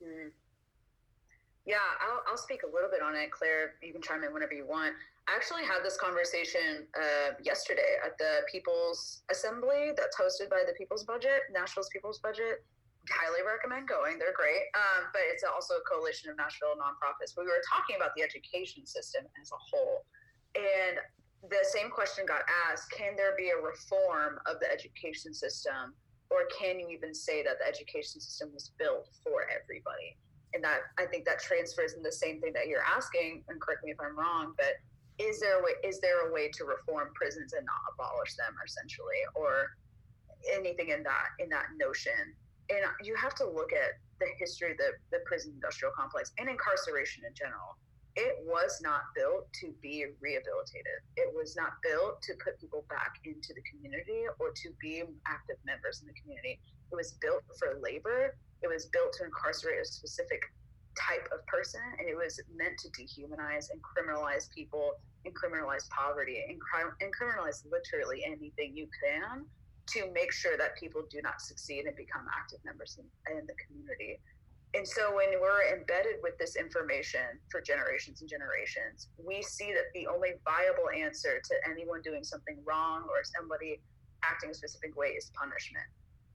[0.03, 0.31] Mm.
[1.67, 4.53] Yeah I'll, I'll speak a little bit on it claire you can chime in whenever
[4.53, 4.95] you want
[5.27, 10.75] I actually had this conversation uh, yesterday at the People's Assembly that's hosted by the
[10.77, 12.61] People's Budget, Nashville's People's Budget.
[13.09, 14.19] Highly recommend going.
[14.19, 14.69] They're great.
[14.77, 17.37] Um, but it's also a coalition of Nashville nonprofits.
[17.37, 20.05] We were talking about the education system as a whole.
[20.57, 21.01] And
[21.49, 25.97] the same question got asked can there be a reform of the education system?
[26.29, 30.17] Or can you even say that the education system was built for everybody?
[30.55, 33.85] And that I think that transfers in the same thing that you're asking, and correct
[33.85, 34.79] me if I'm wrong, but
[35.19, 38.55] is there a way is there a way to reform prisons and not abolish them
[38.67, 39.71] essentially or
[40.53, 42.35] anything in that in that notion?
[42.71, 46.49] And you have to look at the history of the, the prison industrial complex and
[46.49, 47.77] incarceration in general.
[48.17, 51.03] It was not built to be rehabilitated.
[51.17, 55.59] It was not built to put people back into the community or to be active
[55.67, 56.61] members in the community.
[56.91, 60.41] It was built for labor it was built to incarcerate a specific
[60.97, 64.97] type of person and it was meant to dehumanize and criminalize people
[65.27, 66.57] and criminalize poverty and,
[67.01, 69.45] and criminalize literally anything you can
[69.87, 73.53] to make sure that people do not succeed and become active members in, in the
[73.61, 74.19] community.
[74.73, 79.93] And so when we're embedded with this information for generations and generations we see that
[79.95, 83.83] the only viable answer to anyone doing something wrong or somebody
[84.25, 85.85] acting a specific way is punishment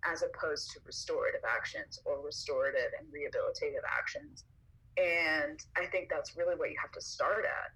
[0.05, 4.45] as opposed to restorative actions or restorative and rehabilitative actions.
[4.97, 7.71] And I think that's really what you have to start at.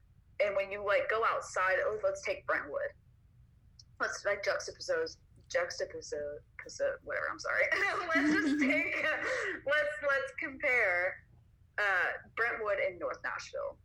[0.46, 2.92] And when you like go outside, oh, let's take Brentwood.
[4.00, 6.14] Let's like juxtapose, juxtapose,
[7.04, 7.28] whatever.
[7.32, 7.64] I'm sorry.
[8.16, 9.06] let's just take,
[9.66, 11.16] let's let's compare
[11.78, 13.78] uh, Brentwood and North Nashville.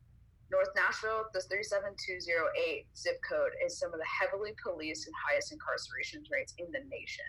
[0.50, 6.24] North Nashville, the 37208 zip code is some of the heavily policed and highest incarceration
[6.32, 7.28] rates in the nation.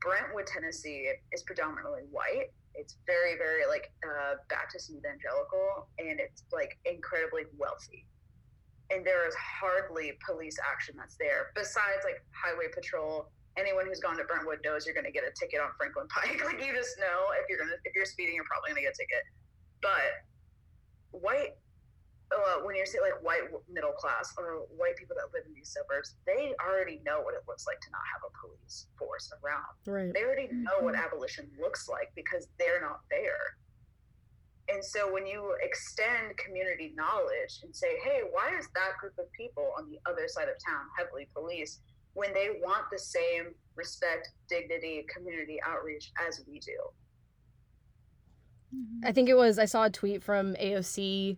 [0.00, 6.44] Brentwood, Tennessee is predominantly white It's very, very like uh, Baptist and evangelical, and it's
[6.52, 8.06] like incredibly wealthy.
[8.90, 13.30] And there is hardly police action that's there besides like highway patrol.
[13.58, 16.42] Anyone who's gone to Brentwood knows you're going to get a ticket on Franklin Pike.
[16.46, 18.94] Like you just know if you're gonna if you're speeding, you're probably going to get
[18.94, 19.22] a ticket.
[19.82, 21.58] But white
[22.30, 25.68] uh, when you're saying like white middle class or white people that live in these
[25.68, 29.74] suburbs, they already know what it looks like to not have a police force around.
[29.86, 30.14] Right.
[30.14, 33.58] They already know what abolition looks like because they're not there.
[34.72, 39.30] And so when you extend community knowledge and say, hey, why is that group of
[39.32, 41.80] people on the other side of town heavily policed
[42.14, 46.78] when they want the same respect, dignity, community outreach as we do?
[48.72, 49.00] Mhm.
[49.04, 51.36] I think it was I saw a tweet from AOC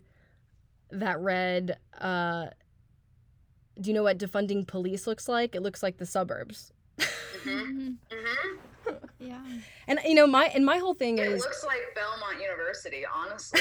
[0.92, 2.46] that read, uh,
[3.80, 5.54] "Do you know what defunding police looks like?
[5.54, 7.48] It looks like the suburbs." Mm-hmm.
[7.50, 7.96] Mhm.
[8.10, 8.94] Mm-hmm.
[9.20, 9.40] Yeah.
[9.86, 13.04] And you know my and my whole thing It is It looks like Belmont University,
[13.12, 13.60] honestly.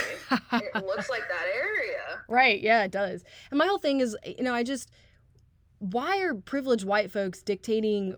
[0.53, 2.21] it looks like that area.
[2.27, 2.59] right.
[2.59, 3.23] Yeah, it does.
[3.51, 4.89] And my whole thing is, you know, I just
[5.79, 8.15] why are privileged white folks dictating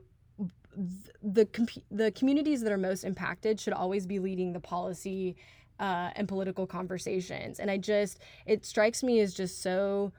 [1.21, 5.35] the com- the communities that are most impacted should always be leading the policy
[5.79, 7.59] uh, and political conversations.
[7.59, 10.13] And I just it strikes me as just so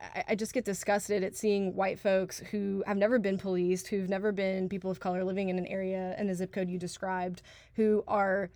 [0.00, 4.08] I, I just get disgusted at seeing white folks who have never been policed, who've
[4.08, 7.42] never been people of color living in an area in the zip code you described,
[7.74, 8.50] who are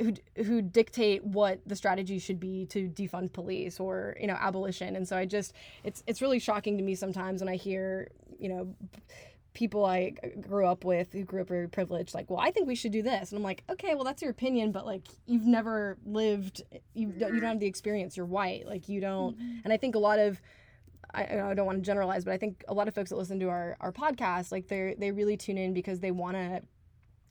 [0.00, 4.96] who who dictate what the strategy should be to defund police or you know abolition.
[4.96, 5.52] And so I just
[5.84, 8.74] it's it's really shocking to me sometimes when I hear you know
[9.52, 10.10] people I
[10.40, 13.02] grew up with who grew up very privileged like well I think we should do
[13.02, 16.62] this and I'm like okay well that's your opinion but like you've never lived
[16.94, 19.60] you don't you don't have the experience you're white like you don't Mhm.
[19.64, 20.40] and I think a lot of
[21.12, 23.40] I, I don't want to generalize, but I think a lot of folks that listen
[23.40, 26.62] to our, our podcast, like they they really tune in because they want to,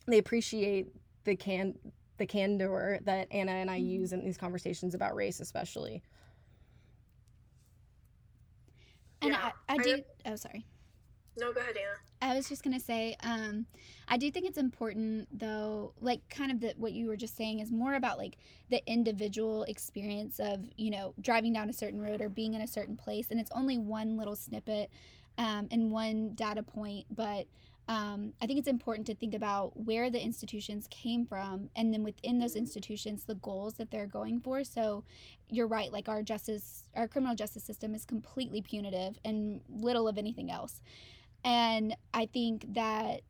[0.05, 0.87] they appreciate
[1.23, 1.75] the can
[2.17, 3.87] the candor that Anna and I Mhm.
[3.87, 6.03] use in these conversations about race, especially.
[9.21, 10.03] And Yeah, I, I I- do.
[10.25, 10.65] Oh, sorry.
[11.39, 11.97] No, go ahead, Anna.
[12.21, 13.65] I was just gonna say, um,
[14.07, 17.59] I do think it's important though, like kind of the, what you were just saying
[17.59, 18.37] is more about like
[18.69, 22.67] the individual experience of you know driving down a certain road or being in a
[22.67, 24.89] certain place, and it's only one little snippet
[25.37, 27.47] um, and one data point, but
[27.89, 32.03] um, I think it's important to think about where the institutions came from, and then
[32.03, 34.63] within those institutions, the goals that they're going for.
[34.63, 35.03] So,
[35.49, 40.19] you're right, like our justice, our criminal justice system is completely punitive and little of
[40.19, 40.81] anything else.
[41.43, 43.21] And I think that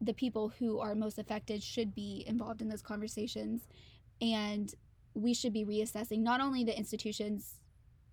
[0.00, 3.62] the people who are most affected should be involved in those conversations.
[4.20, 4.72] And
[5.14, 7.54] we should be reassessing not only the institutions,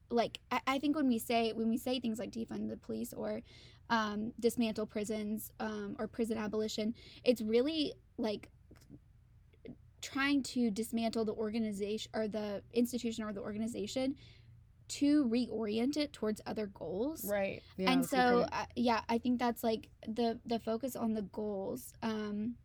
[0.09, 3.13] like I, I think when we say when we say things like defund the police
[3.13, 3.41] or
[3.89, 8.49] um, dismantle prisons um, or prison abolition, it's really like
[10.01, 14.15] trying to dismantle the organization or the institution or the organization
[14.87, 17.61] to reorient it towards other goals Right.
[17.77, 17.91] Yeah.
[17.91, 21.93] and so great- uh, yeah i think that's like the the focus on the goals
[22.03, 22.55] um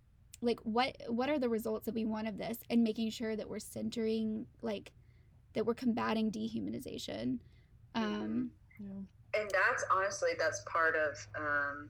[0.43, 3.49] like what what are the results that we want of this and making sure that
[3.49, 4.93] we're centering like
[5.55, 7.39] that we're combating dehumanization
[7.95, 9.41] um yeah.
[9.41, 11.89] and that's honestly that's part of um,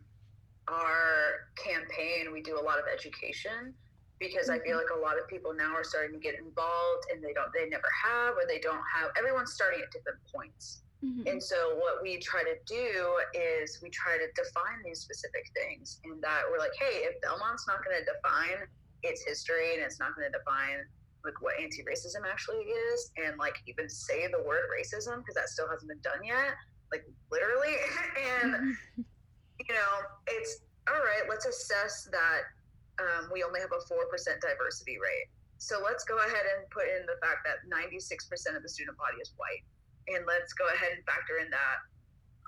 [0.68, 3.74] our campaign we do a lot of education
[4.20, 7.24] because i feel like a lot of people now are starting to get involved and
[7.24, 11.26] they don't they never have or they don't have everyone's starting at different points mhm.
[11.26, 15.98] and so what we try to do is we try to define these specific things
[16.04, 18.68] and that we're like hey if belmont's not going to define
[19.02, 20.85] its history and it's not going to define
[21.24, 25.68] like what anti-racism actually is and like even say the word racism because that still
[25.68, 26.54] hasn't been done yet
[26.92, 27.76] like literally
[28.42, 29.04] and Mhm.
[29.68, 29.92] you know
[30.28, 32.42] it's all right let's assess that
[33.16, 34.04] um, we only have a 4%
[34.40, 35.28] diversity rate.
[35.58, 39.20] So let's go ahead and put in the fact that 96% of the student body
[39.20, 39.64] is white.
[40.08, 41.78] And let's go ahead and factor in that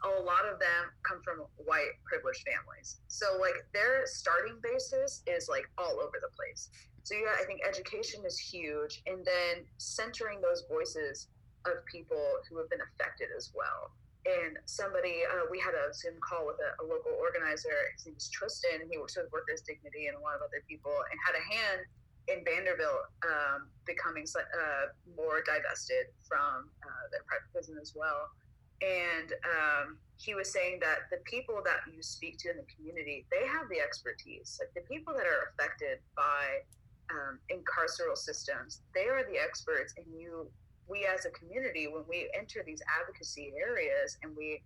[0.02, 2.98] a lot of them come from white privileged families.
[3.06, 6.70] So like their starting basis is like all over the place.
[7.04, 11.28] So yeah i think education is huge and then centering those voices
[11.66, 13.90] of people who have been affected as well
[14.22, 17.74] and somebody uh, we had a zoom call with a, a local organizer.
[17.98, 18.86] His name is tristan.
[18.86, 21.82] He works with workers dignity and a lot of other people and had a hand
[22.30, 28.30] in vanderbilt um, becoming uh, more divested from uh, their private prison as well.
[28.78, 33.26] And um, he was saying that the people that you speak to in the community
[33.30, 34.58] they have the expertise.
[34.62, 36.62] Like the people that are affected by
[37.10, 40.46] um, incarceral systems they are the experts and you
[40.92, 44.60] we as a community when we enter these advocacy areas and we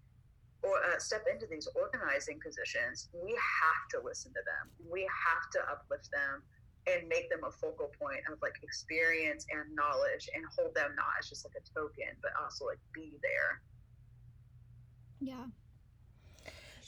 [0.62, 5.46] or uh, step into these organizing positions we have to listen to them we have
[5.54, 6.42] to uplift them
[6.86, 11.06] and make them a focal point of like experience and knowledge and hold them not
[11.18, 13.60] as just like a token, but also like be there.
[15.20, 15.46] Yeah.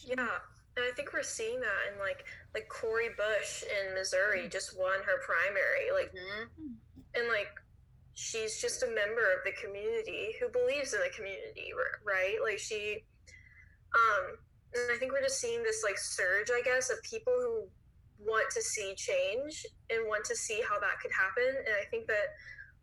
[0.07, 0.39] Yeah,
[0.77, 2.25] and I think we're seeing that in like
[2.55, 6.71] like Cori Bush in Missouri just won her primary, like, Mm-hmm.
[7.15, 7.51] and like
[8.19, 11.71] she's just a member of the community who believes in the community,
[12.03, 12.35] right?
[12.43, 13.07] Like she,
[13.95, 14.35] um,
[14.75, 17.71] and I think we're just seeing this like surge, I guess, of people who
[18.19, 19.63] want to see change
[19.95, 22.35] and want to see how that could happen, and I think that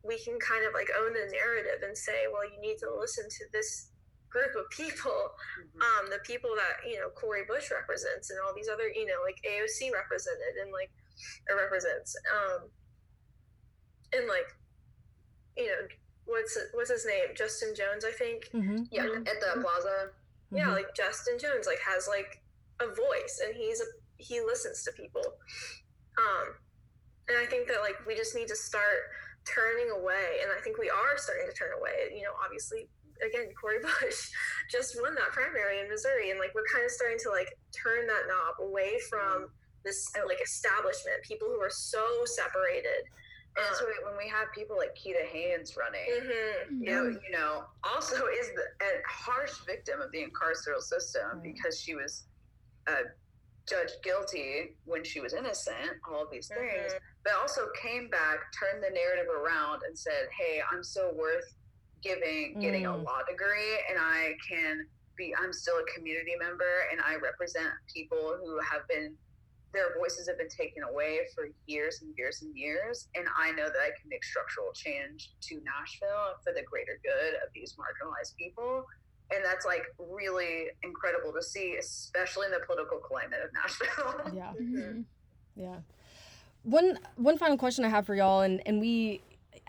[0.07, 3.27] we can kind of like own the narrative and say, well, you need to listen
[3.27, 3.91] to this
[4.31, 5.79] group of people Mm-hmm.
[5.83, 9.23] um, the people that you know Cori Bush represents and all these other you know
[9.23, 10.91] like AOC represented and like
[11.47, 12.67] or represents um,
[14.11, 14.51] and like
[15.57, 15.87] you know
[16.25, 18.83] what's what's his name Justin Jones I think Mm-hmm.
[18.91, 19.27] Yeah, Mhm.
[19.27, 20.09] at the plaza.
[20.51, 22.41] yeah like Justin Jones like has like
[22.81, 23.85] a voice and he's a
[24.17, 25.23] he listens to people
[26.17, 26.47] um,
[27.27, 29.11] and I think that like we just need to start
[29.45, 32.87] turning away and I think we are starting to turn away you know obviously
[33.25, 34.29] again Cori Bush
[34.71, 38.07] just won that primary in Missouri and like we're kind of starting to like turn
[38.07, 39.49] that knob away from
[39.83, 43.05] this like establishment people who are so separated
[43.73, 48.47] so when we have people like Keeda Haynes running, hmm who, you know, also is
[48.55, 51.43] the, a harsh victim of the carceral system Right.
[51.43, 52.27] because she was
[52.87, 53.03] uh,
[53.67, 56.99] judged guilty when she was innocent, all these things, Mhm.
[57.23, 61.45] but also came back, turned the narrative around, and said, "Hey, I'm still worth
[62.03, 63.03] giving, getting a Mm.
[63.03, 64.87] law degree, and I can
[65.17, 65.33] be.
[65.35, 69.17] I'm still a community member, and I represent people who have been."
[69.75, 73.65] Their voices have been taken away for years and years and years, and I know
[73.65, 78.35] that I can make structural change to Nashville for the greater good of these marginalized
[78.37, 78.85] people
[79.31, 84.31] and that's like really incredible to see, especially in the political climate of Nashville.
[84.33, 84.53] Yeah.
[84.59, 85.05] Mhm.
[85.55, 85.77] Yeah.
[86.63, 89.21] One one final question I have for y'all, and and we,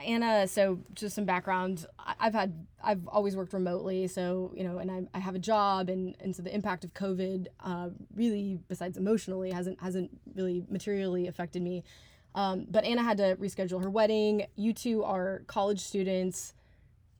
[0.04, 0.46] Anna.
[0.46, 1.86] So just some background.
[1.98, 5.88] I've had I've always worked remotely, so you know, and I, I have a job,
[5.88, 11.26] and and so the impact of COVID, uh, really, besides emotionally, hasn't hasn't really materially
[11.28, 11.84] affected me.
[12.34, 14.46] Um, but Anna had to reschedule her wedding.
[14.56, 16.52] You two are college students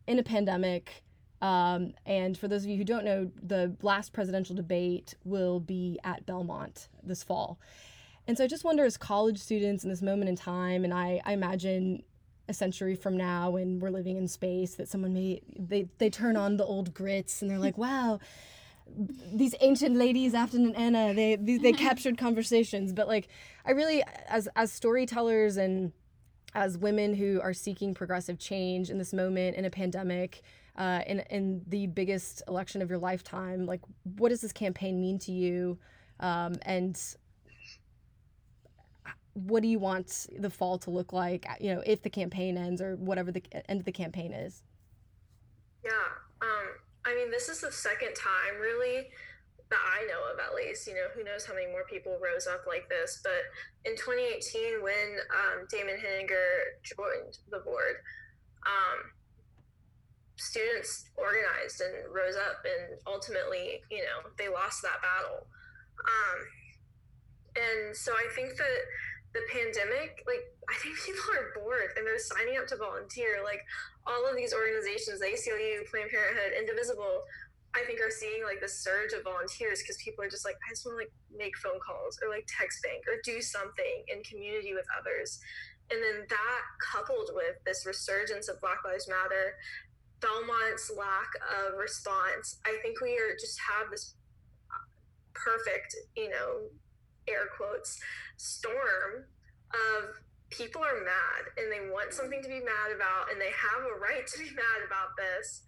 [0.07, 1.03] in a pandemic.
[1.43, 5.99] Um, and for those of you who don't know, the last presidential debate will be
[6.03, 7.59] at Belmont this fall.
[8.27, 11.21] And so I just wonder, as college students in this moment in time, and I,
[11.25, 12.03] I imagine
[12.49, 16.37] a century from now when we're living in space, that someone may they they turn
[16.37, 18.21] on the old grits and they're like, wow,
[19.33, 22.93] these ancient ladies, Afton and Anna, they they, they captured conversations.
[22.93, 23.29] But like,
[23.65, 25.93] I really, as as storytellers and
[26.55, 30.43] as women who are seeking progressive change in this moment in a pandemic,
[30.77, 33.81] uh, in in the biggest election of your lifetime, like,
[34.17, 35.79] what does this campaign mean to you?
[36.21, 36.99] Um, and
[39.37, 42.81] what do you want the fall to look like you know if the campaign ends
[42.81, 44.63] or whatever the end of the campaign is
[45.87, 46.11] Yeah.
[46.43, 46.67] Um,
[47.07, 49.07] I mean, this is the second time, really,
[49.71, 50.87] that I know of, at least.
[50.87, 53.23] You know, who knows how many more people rose up like this.
[53.23, 53.47] But
[53.87, 58.03] in 2018, when um, Damon Hininger joined the board,
[58.67, 59.15] um,
[60.35, 65.47] students organized and rose up, and ultimately, you know, they lost that battle.
[66.03, 66.39] Um,
[67.57, 68.81] and so I think that
[69.37, 73.45] the pandemic, like, I think people are bored and they're signing up to volunteer.
[73.45, 73.61] Like,
[74.09, 77.29] all of these organizations, the ACLU, Planned Parenthood, Indivisible,
[77.77, 80.73] I think are seeing like this surge of volunteers because people are just like, I
[80.73, 84.25] just want to like make phone calls or like text bank or do something in
[84.25, 85.41] community with others.
[85.93, 89.61] And then that coupled with this resurgence of Black Lives Matter,
[90.25, 94.15] Belmont's lack of response, I think we are just have this
[95.35, 96.73] perfect, you know,
[97.29, 97.99] air quotes,
[98.37, 99.27] storm
[99.73, 100.11] of
[100.51, 103.99] people are mad and they want something to be mad about and they have a
[103.99, 105.63] right to be mad about this.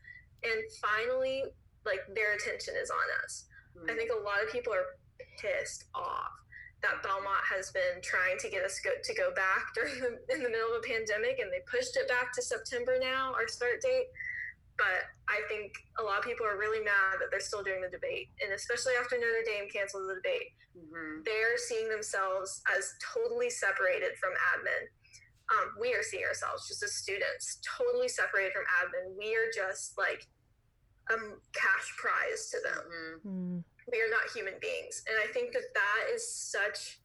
[0.45, 1.45] And finally
[1.85, 3.47] like their attention is on us.
[3.89, 4.99] I think a lot of people are
[5.39, 6.39] pissed off
[6.83, 10.43] that belmont has been trying to get us go, to go back during the, in
[10.43, 13.81] the middle of a pandemic and they pushed it back to september now our start
[13.83, 14.07] date
[14.79, 17.91] but i think a lot of people are really mad that they're still doing the
[17.91, 21.25] debate and especially after notre dame canceled the debate Mhm.
[21.25, 24.87] they're seeing themselves as totally separated from admin.
[25.51, 29.17] Um, we are seeing ourselves just as students, totally separated from admin.
[29.17, 30.23] We are just like
[31.11, 32.85] a m- cash prize to them.
[33.27, 33.65] Mhm.
[33.91, 37.01] We are not human beings, and I think that that is such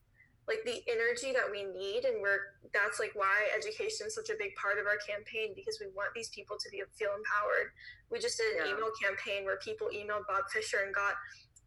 [0.47, 4.35] like the energy that we need, and we're that's like why education is such a
[4.37, 7.71] big part of our campaign because we want these people to be feel empowered.
[8.11, 8.73] We just did an Yeah.
[8.75, 11.15] email campaign where people emailed Bob Fisher and got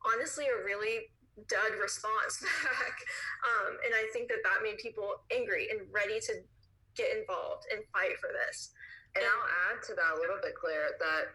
[0.05, 1.09] honestly a really
[1.49, 2.97] dud response back.
[3.45, 6.33] Um, and I think that that made people angry and ready to
[6.97, 8.73] get involved and fight for this.
[9.15, 11.33] And I'll add to that a little bit, Claire, that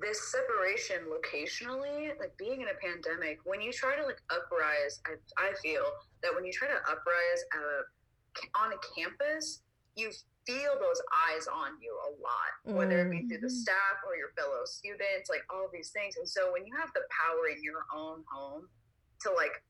[0.00, 5.14] this separation locationally, like being in a pandemic, when you try to like uprise, I,
[5.36, 5.84] I feel
[6.22, 9.62] that when you try to uprise a, on a campus,
[9.94, 10.10] you
[10.46, 13.62] feel those eyes on you a lot, whether it be through the Mhm.
[13.62, 16.16] staff or your fellow students, like all these things.
[16.16, 18.68] And so when you have the power in your own home
[19.20, 19.62] to like,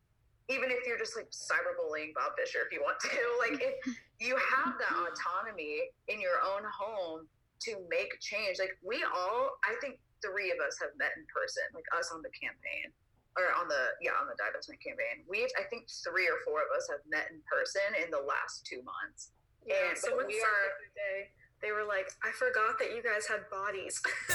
[0.49, 3.09] even if you're just like cyberbullying Bob Fisher if you want to,
[3.39, 7.27] like if you have that autonomy in your own home
[7.63, 8.59] to make change.
[8.59, 12.23] Like we all, I think three of us have met in person, like us on
[12.23, 12.95] the campaign
[13.37, 15.27] or on the yeah on the divestment campaign.
[15.29, 18.65] We I think three or four of us have met in person in the last
[18.65, 19.33] two months.
[19.67, 21.19] Yeah, And- someone we are- the other day,
[21.63, 24.03] they were like, I forgot that you guys had bodies.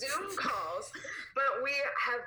[0.00, 0.90] Zoom calls,
[1.34, 1.72] but we
[2.08, 2.20] have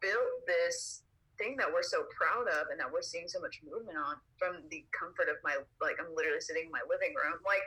[0.00, 1.02] built this
[1.38, 4.58] thing that we're so proud of and that we're seeing so much movement on from
[4.74, 7.38] the comfort of my like I'm literally sitting in my living room.
[7.46, 7.62] Like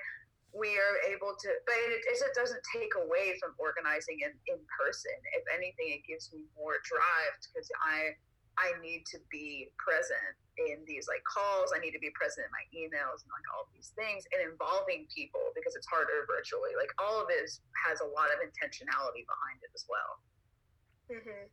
[0.52, 5.16] we are able to but it, it doesn't take away from organizing in, in person.
[5.36, 8.16] If anything, it gives me more drive because I
[8.60, 11.72] I need to be present in these like calls.
[11.72, 15.08] I need to be present in my emails and like all these things and involving
[15.08, 16.76] people because it's harder virtually.
[16.76, 20.12] Like all of it is, has a lot of intentionality behind it as well.
[21.08, 21.48] hmm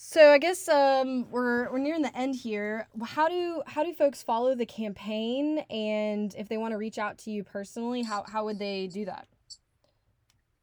[0.00, 2.86] So I guess um, we're we're nearing the end here.
[3.02, 7.18] How do how do folks follow the campaign, and if they want to reach out
[7.26, 9.26] to you personally, how how would they do that?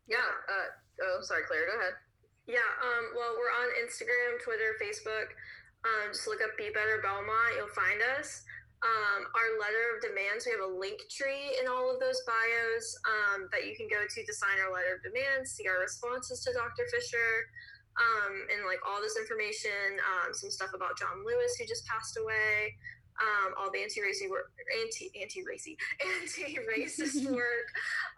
[0.07, 0.23] Yeah.
[0.23, 0.71] Uh,
[1.03, 1.67] oh, sorry, Claire.
[1.67, 1.99] Go ahead.
[2.47, 5.35] Yeah, um, well, we're on Instagram, Twitter, Facebook.
[5.83, 7.59] Um, just look up Be Better Belmont.
[7.59, 8.41] You'll find us.
[8.87, 12.85] Um, our letter of demands, we have a link tree in all of those bios
[13.03, 16.39] um, that you can go to to sign our letter of demands, see our responses
[16.45, 16.85] to Dr.
[16.87, 17.49] Fisher,
[17.95, 22.17] um, and like all this information, um, some stuff about John Lewis who just passed
[22.19, 22.75] away,
[23.15, 24.51] um, all the anti-racy work,
[24.83, 25.77] anti anti-racy,
[26.19, 27.67] anti-racist work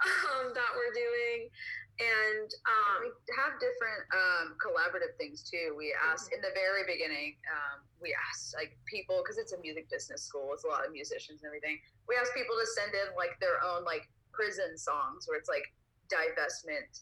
[0.01, 1.53] um, that we're doing,
[1.97, 5.73] and um, we have different um, collaborative things too.
[5.73, 9.89] We asked in the very beginning, um, we asked like people because it's a music
[9.89, 11.81] business school, it's a lot of musicians and everything.
[12.05, 15.73] We asked people to send in like their own like prison songs where it's like
[16.05, 17.01] divestment,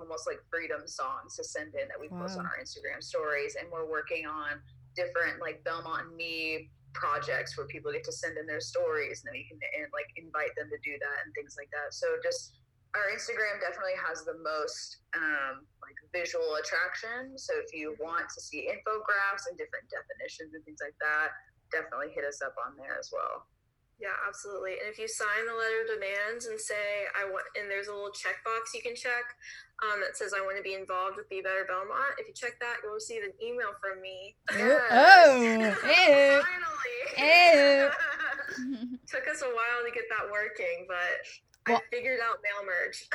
[0.00, 3.68] almost like freedom songs to send in that we post on our Instagram stories, and
[3.70, 4.60] we're working on
[4.94, 9.32] different like Belmont and Me projects where people get to send in their stories and
[9.32, 11.92] then we can and, like invite them to do that and things like that.
[11.96, 12.60] So just
[12.92, 17.40] our Instagram definitely has the most um, like visual attraction.
[17.40, 21.32] So if you want to see infographics and different definitions and things like that,
[21.72, 23.48] definitely hit us up on there as well.
[24.02, 24.72] Yeah, absolutely.
[24.82, 27.94] And if you sign the letter of demands and say I want, and there's a
[27.94, 29.22] little checkbox you can check
[29.78, 32.18] um, that says I want to be involved with Be Better Belmont.
[32.18, 34.34] If you check that, you'll receive an email from me.
[34.50, 35.70] Oh, ew.
[35.86, 36.98] Finally.
[37.14, 37.90] Ew.
[39.06, 43.08] Took us a while to get that working, but Well- I figured out mail merge.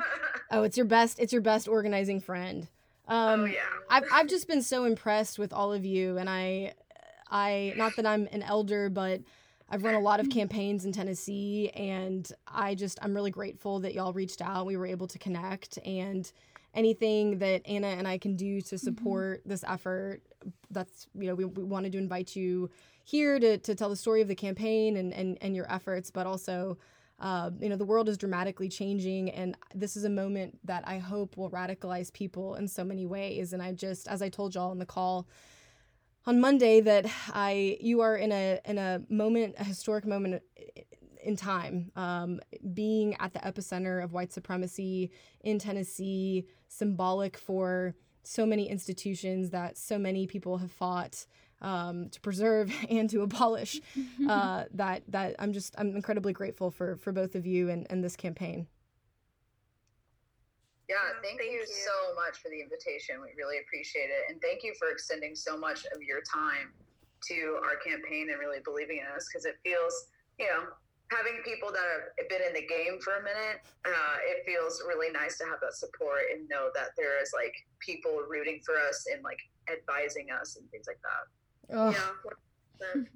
[0.50, 1.18] Oh, it's your best.
[1.18, 2.66] It's your best organizing friend.
[3.08, 3.60] Um, oh yeah.
[3.90, 6.72] I've I've just been so impressed with all of you, and I,
[7.30, 9.20] I not that I'm an elder, but
[9.70, 13.94] I've run a lot of campaigns in Tennessee, and I just I'm really grateful that
[13.94, 14.66] y'all reached out.
[14.66, 16.30] We were able to connect, and
[16.74, 20.22] anything that Anna and I can do to support this effort,
[20.70, 22.70] that's you know we, we wanted to invite you
[23.04, 26.26] here to to tell the story of the campaign and and and your efforts, but
[26.26, 26.78] also.
[27.20, 30.98] Uh, you know the world is dramatically changing and this is a moment that i
[30.98, 34.70] hope will radicalize people in so many ways and i just as i told y'all
[34.70, 35.26] in the call
[36.28, 40.42] on monday that i you are in a in a moment a historic moment
[41.24, 42.38] in time um,
[42.74, 45.10] being at the epicenter of white supremacy
[45.40, 51.26] in tennessee symbolic for so many institutions that so many people have fought
[51.62, 53.80] um, to preserve and to abolish
[54.28, 58.04] uh, that that I'm just I'm incredibly grateful for for both of you and, and
[58.04, 58.66] this campaign.
[60.88, 61.66] Yeah, Yeah, thank, thank you, you.
[61.68, 63.20] so much for the invitation.
[63.20, 64.32] We really appreciate it.
[64.32, 66.72] And thank you for extending so much of your time
[67.28, 69.92] to our campaign and really believing in us because it feels,
[70.38, 70.64] you know,
[71.10, 71.84] having people that
[72.18, 75.60] have been in the game for a minute, uh, it feels really nice to have
[75.60, 79.38] that support and know that there is like people rooting for us and like
[79.72, 81.76] advising us and things like that.
[81.76, 81.94] Ugh.
[81.94, 82.10] Yeah.
[82.94, 83.06] I'm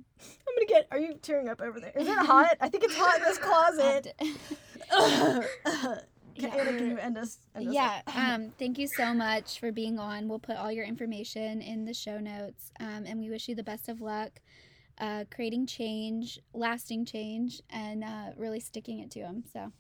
[0.57, 0.89] gonna get.
[0.91, 1.93] Are you tearing up over there?
[1.97, 2.57] Is it hot?
[2.61, 4.15] I think it's hot in this closet.
[6.35, 6.57] can, Yeah.
[6.57, 7.39] Anna, can you end us?
[7.55, 10.85] End us yeah um thank you so much for being on we'll put all your
[10.85, 14.41] information in the show notes um, and we wish you the best of luck
[14.99, 19.73] uh, creating change lasting change and uh, really sticking it to them so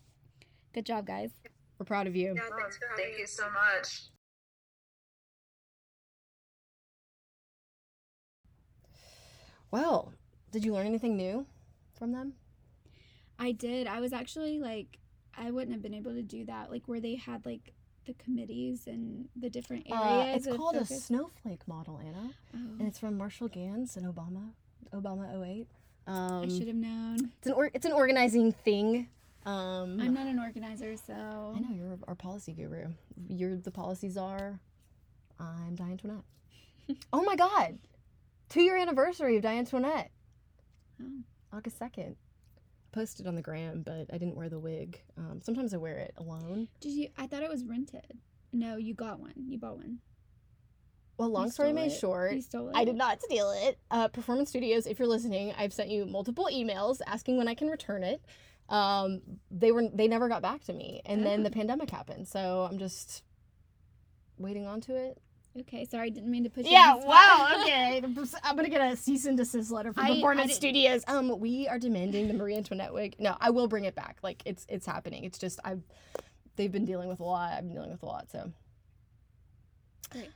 [0.74, 1.30] good job guys
[1.78, 2.34] We're proud of you.
[2.34, 4.08] Yeah, thanks for having Thank you so much.
[9.70, 10.12] Well,
[10.50, 11.46] did you learn anything new
[11.98, 12.34] from them?
[13.38, 13.86] I did.
[13.86, 14.98] I was actually like,
[15.36, 16.70] I wouldn't have been able to do that.
[16.70, 17.72] Like where they had like
[18.04, 20.38] the committees and the different Uh, areas.
[20.38, 24.50] it's of called a snowflake model, Anna, and Oh, it's from Marshall Ganz and Obama,
[24.92, 25.68] Obama 08.
[26.06, 27.30] Um, I should have known.
[27.38, 29.08] it's an or- it's an organizing thing.
[29.46, 31.12] Um, I'm not an organizer, so
[31.56, 32.92] I know you're our policy guru.
[33.28, 34.60] You're the policy czar.
[35.40, 36.24] I'm Diane Toinette.
[37.12, 37.78] oh my God,
[38.48, 40.10] two year anniversary of Diane Toinette,
[41.00, 41.22] Oh.
[41.52, 42.16] August second.
[42.92, 45.00] Posted on the gram, but I didn't wear the wig.
[45.16, 46.68] Um, sometimes I wear it alone.
[46.80, 47.08] Did you?
[47.16, 48.18] I thought it was rented.
[48.52, 49.32] No, you got one.
[49.36, 49.98] You bought one.
[51.16, 51.98] Well, long story made it.
[51.98, 52.76] short, You stole it.
[52.76, 53.78] I did not steal it.
[53.90, 57.68] Uh, Performance Studios, if you're listening, I've sent you multiple emails asking when I can
[57.68, 58.22] return it.
[58.68, 59.20] Um,
[59.50, 61.44] they were they never got back to me, and then Oh.
[61.44, 63.22] the pandemic happened, so I'm just
[64.38, 65.18] waiting on to it.
[65.60, 66.70] Okay, sorry, I didn't mean to put you.
[66.72, 68.02] Yeah, wow, okay.
[68.42, 71.04] I'm gonna get a cease and desist letter from I- Performance Studios.
[71.06, 73.16] Um, we are demanding the Marie Antoinette wig.
[73.18, 74.18] No, I will bring it back.
[74.22, 75.24] Like it's it's happening.
[75.24, 75.82] It's just I've
[76.56, 77.52] they've been dealing with a lot.
[77.52, 78.30] I've been dealing with a lot.
[78.30, 78.50] So.
[80.10, 80.30] Great.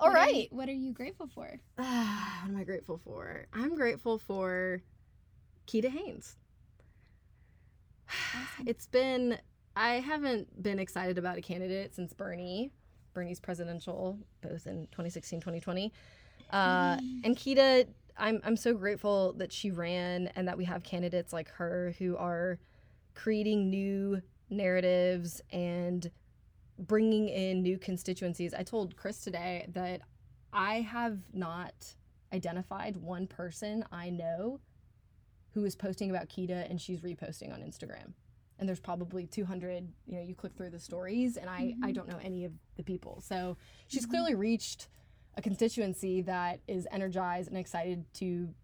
[0.00, 1.60] All What are you- what are you grateful for?
[1.76, 3.46] what am I grateful for?
[3.52, 4.82] I'm grateful for
[5.68, 6.36] Keeda Haynes.
[8.08, 8.66] Awesome.
[8.68, 9.38] It's been
[9.74, 12.72] I haven't been excited about a candidate since Bernie,
[13.16, 15.90] Bernie's presidential both in 2016, 2020.
[16.50, 17.86] Uh, and Keeda,
[18.18, 22.14] I'm I'm so grateful that she ran and that we have candidates like her who
[22.18, 22.58] are
[23.14, 26.10] creating new narratives and
[26.78, 28.52] bringing in new constituencies.
[28.52, 30.02] I told Chris today that
[30.52, 31.94] I have not
[32.34, 34.60] identified one person I know
[35.54, 38.12] who is posting about Keeda and she's reposting on Instagram.
[38.58, 41.94] And there's probably 200, you know, you click through the stories and I, I Mhm.
[41.94, 43.20] don't know any of the people.
[43.20, 43.56] So
[43.88, 44.10] she's Mhm.
[44.10, 44.88] clearly reached
[45.36, 48.54] a constituency that is energized and excited to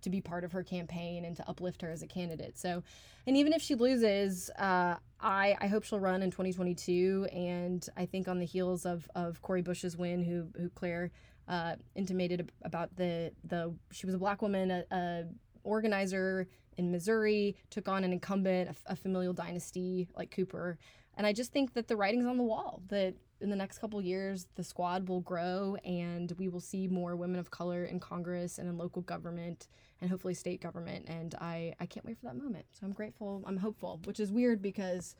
[0.00, 2.56] to be part of her campaign and to uplift her as a candidate.
[2.56, 2.84] So,
[3.26, 7.26] and even if she loses, uh, I I hope she'll run in 2022.
[7.32, 11.10] And I think on the heels of of Cori Bush's win, who who Claire
[11.48, 15.24] uh, intimated about the the she was a black woman, a, a
[15.68, 20.78] organizer in Missouri, took on an incumbent, a familial dynasty like Cooper.
[21.16, 24.00] And I just think that the writing's on the wall that in the next couple
[24.00, 28.58] years the squad will grow and we will see more women of color in Congress
[28.58, 29.68] and in local government
[30.00, 32.66] and hopefully state government and I I can't wait for that moment.
[32.72, 35.14] So I'm grateful, I'm hopeful, which is weird because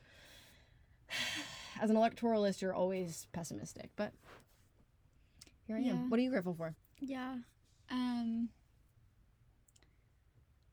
[1.81, 4.13] as an electoralist you're always pessimistic, but
[5.67, 5.93] here I Yeah.
[5.93, 6.11] am.
[6.11, 6.75] What are you grateful for?
[7.01, 7.37] Yeah.
[7.91, 8.49] Um.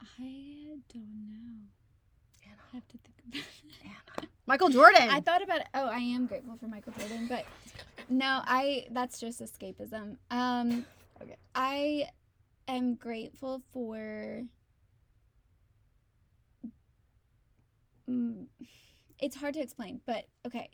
[0.01, 1.67] I don't know.
[2.45, 4.29] I have to think about it.
[4.47, 5.09] Michael Jordan.
[5.09, 5.67] I thought about it.
[5.73, 7.45] Oh, I am grateful for Michael Jordan, but
[8.09, 10.17] no, I that's just escapism.
[10.29, 10.85] Um
[11.21, 11.37] Okay.
[11.55, 12.09] I
[12.67, 14.43] am grateful for
[18.09, 18.45] mm,
[19.19, 20.69] it's hard to explain, but okay.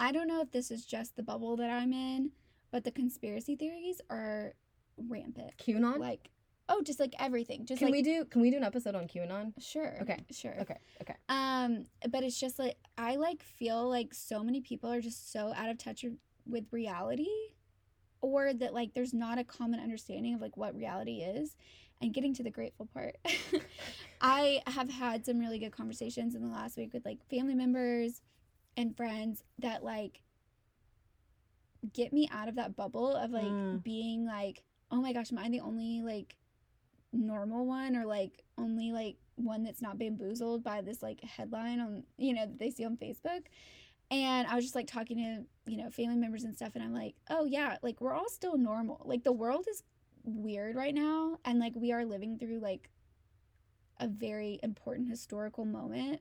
[0.00, 2.32] I don't know if this is just the bubble that I'm in,
[2.72, 4.54] but the conspiracy theories are
[4.96, 5.52] rampant.
[5.58, 5.98] QAnon?
[5.98, 6.30] Like
[6.68, 7.66] oh, just like everything.
[7.66, 9.52] Just can like we do can we do an episode on QAnon?
[9.60, 9.98] Sure.
[10.02, 10.54] Okay, Sure.
[10.60, 11.14] Okay, okay.
[11.28, 15.52] Um, but it's just like I like feel like so many people are just so
[15.54, 16.04] out of touch
[16.46, 17.28] with- reality
[18.20, 21.56] or that like there's not a common understanding of like what reality is.
[22.02, 23.16] And getting to the grateful part.
[24.20, 28.20] I have had some really good conversations in the last week with like family members
[28.76, 30.20] and friends that like
[31.92, 33.82] get me out of that bubble of like Mm.
[33.82, 36.36] being like, oh my gosh, am I the only like
[37.14, 42.04] normal one or like only like one that's not bamboozled by this like headline on
[42.18, 43.44] you know that they see on Facebook.
[44.10, 46.94] And I was just like talking to, you know, family members and stuff and I'm
[46.94, 49.00] like, "Oh yeah, like we're all still normal.
[49.04, 49.82] Like the world is
[50.24, 52.90] weird right now and like we are living through like
[54.00, 56.20] a very important historical moment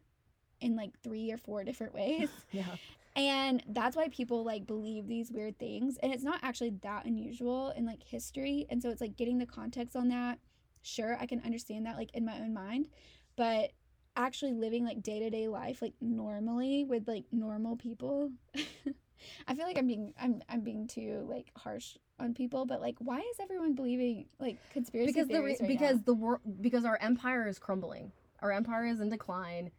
[0.61, 2.29] in like three or four different ways.
[2.51, 2.75] Yeah.
[3.15, 5.97] And that's why people like believe these weird things.
[6.01, 8.65] And it's not actually that unusual in like history.
[8.71, 10.39] And so it's like getting the context on that.
[10.83, 12.89] Sure, I can understand that like in my own mind,
[13.35, 13.71] but
[14.15, 18.31] actually living like day to day life like normally with like normal people.
[19.47, 22.95] I feel like I'm being I'm I'm being too like harsh on people, but like
[22.99, 26.03] why is everyone believing like conspiracy because the re- right because now?
[26.05, 28.11] the wor- because our empire is crumbling.
[28.41, 29.71] Our empire is in decline.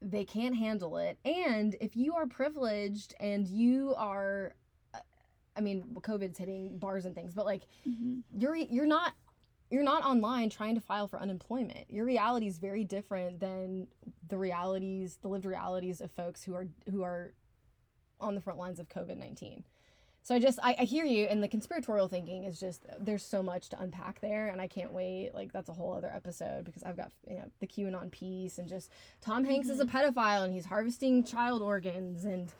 [0.00, 1.18] They can't handle it.
[1.24, 4.54] And if you are privileged and you are
[4.94, 4.98] uh,
[5.56, 8.22] I mean, COVID's hitting bars and things, but like Mhm.
[8.34, 9.12] you're you're not
[9.70, 11.90] you're not online trying to file for unemployment.
[11.90, 13.88] Your reality is very different than
[14.28, 17.32] the realities, the lived realities of folks who are who are
[18.20, 19.64] on the front lines of COVID nineteen.
[20.22, 23.42] So I just I, I hear you, and the conspiratorial thinking is just there's so
[23.44, 25.30] much to unpack there, and I can't wait.
[25.34, 28.68] Like that's a whole other episode because I've got you know the QAnon piece and
[28.68, 28.90] just
[29.20, 29.96] Tom Hanks is a Mm-hmm.
[29.96, 32.52] pedophile and he's harvesting child organs and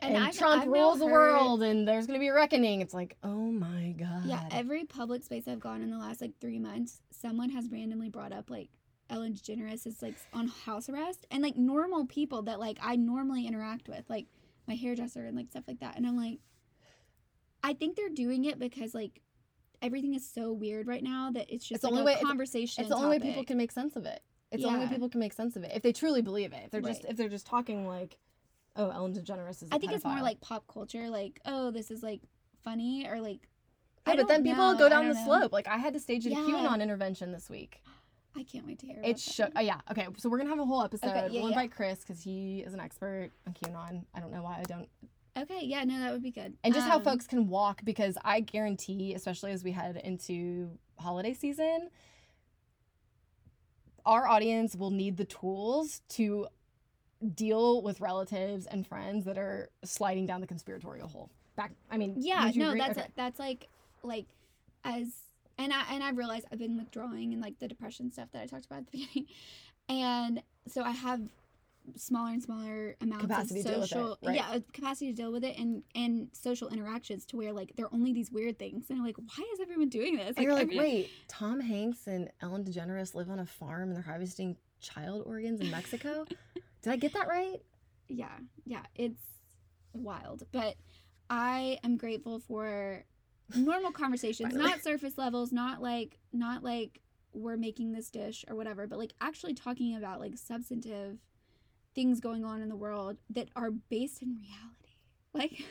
[0.00, 2.80] And and, I've- Trump I've rules the heard- world and there's gonna be a reckoning.
[2.80, 4.24] It's like oh my god.
[4.24, 8.08] Yeah, every public space I've gone in the last like three months, someone has randomly
[8.08, 8.70] brought up like
[9.10, 13.46] Ellen DeGeneres is like on house arrest, and like normal people that like I normally
[13.46, 14.26] interact with, like
[14.66, 16.38] my hairdresser and like stuff like that, and I'm like,
[17.62, 19.20] I think they're doing it because like
[19.82, 22.26] everything is so weird right now that it's just the like only a way- it's-
[22.26, 22.82] conversation.
[22.82, 24.22] it's the only way people can make sense of it.
[24.50, 26.60] It's the only way people can make sense of it if they truly believe it.
[26.66, 28.18] If they're just if they're just talking like,
[28.76, 29.68] oh, Ellen DeGeneres is.
[29.70, 32.20] I I think it's more like pop culture, like oh, this is like
[32.62, 33.48] funny or like.
[34.06, 35.24] Yeah, I but then people know, go down the know.
[35.24, 35.52] slope.
[35.52, 36.38] Like I had to stage a Yeah.
[36.38, 37.82] QAnon intervention this week.
[38.36, 39.00] I can't wait to hear.
[39.04, 39.20] It.
[39.20, 39.48] Show.
[39.54, 39.80] Uh, yeah.
[39.90, 40.06] Okay.
[40.16, 41.06] So we're gonna have a whole episode.
[41.06, 41.48] yeah, we'll yeah.
[41.48, 44.04] invite Chris because he is an expert on QAnon.
[44.14, 44.88] I don't know why I don't.
[45.36, 46.54] Okay, yeah, no, that would be good.
[46.62, 50.78] And just how Um, folks can walk because I guarantee, especially as we head into
[50.98, 51.88] holiday season,
[54.04, 56.48] our audience will need the tools to
[57.34, 61.30] deal with relatives and friends that are sliding down the conspiratorial hole.
[61.56, 61.72] Back.
[61.90, 62.14] I mean.
[62.18, 62.80] Yeah, no, agree?
[62.80, 63.08] that's Okay.
[63.16, 63.68] that's like
[64.02, 64.26] like
[64.84, 65.06] as
[65.58, 68.46] and I and I've realized I've been withdrawing and like the depression stuff that I
[68.46, 69.28] talked about at the beginning,
[69.88, 71.20] and so I have
[71.96, 74.36] smaller and smaller amounts Capacity of to deal with it, social right.
[74.36, 77.92] yeah capacity to deal with it and and social interactions to where like there are
[77.92, 80.70] only these weird things and I'm like why is everyone doing this And you're like,
[80.72, 85.60] wait, Tom Hanks and Ellen DeGeneres live on a farm and they're harvesting child organs
[85.60, 86.24] in Mexico?
[86.82, 87.60] Did I get that right?
[88.12, 89.20] yeah yeah it's
[89.94, 90.76] wild but
[91.30, 93.04] i am grateful for
[93.54, 97.00] normal conversations, not surface levels not like not like
[97.34, 101.18] we're making this dish or whatever but like actually talking about like substantive
[101.94, 104.68] things going on in the world that are based in reality.
[105.34, 105.64] Like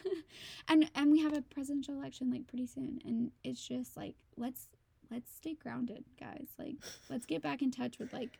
[0.67, 4.67] and and we have a presidential election like pretty soon and it's just like let's
[5.11, 6.47] let's stay grounded guys.
[6.57, 6.77] Like
[7.11, 8.39] let's get back in touch with like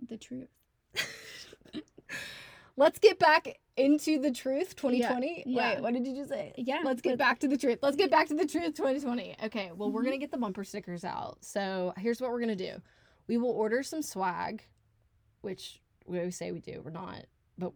[0.00, 0.46] the truth
[2.76, 5.44] Let's get back into the truth 2020.
[5.46, 5.74] yeah.
[5.74, 6.54] Wait, what did you just say?
[6.56, 7.78] yeah Let's get back to the truth.
[7.82, 9.36] Let's get back to the truth 2020.
[9.44, 11.38] Okay, well, we're going to get the bumper stickers out.
[11.42, 12.80] So here's what we're going to do
[13.26, 14.62] we will order some swag,
[15.42, 16.80] which we always say we do.
[16.84, 17.26] We're not,
[17.58, 17.72] but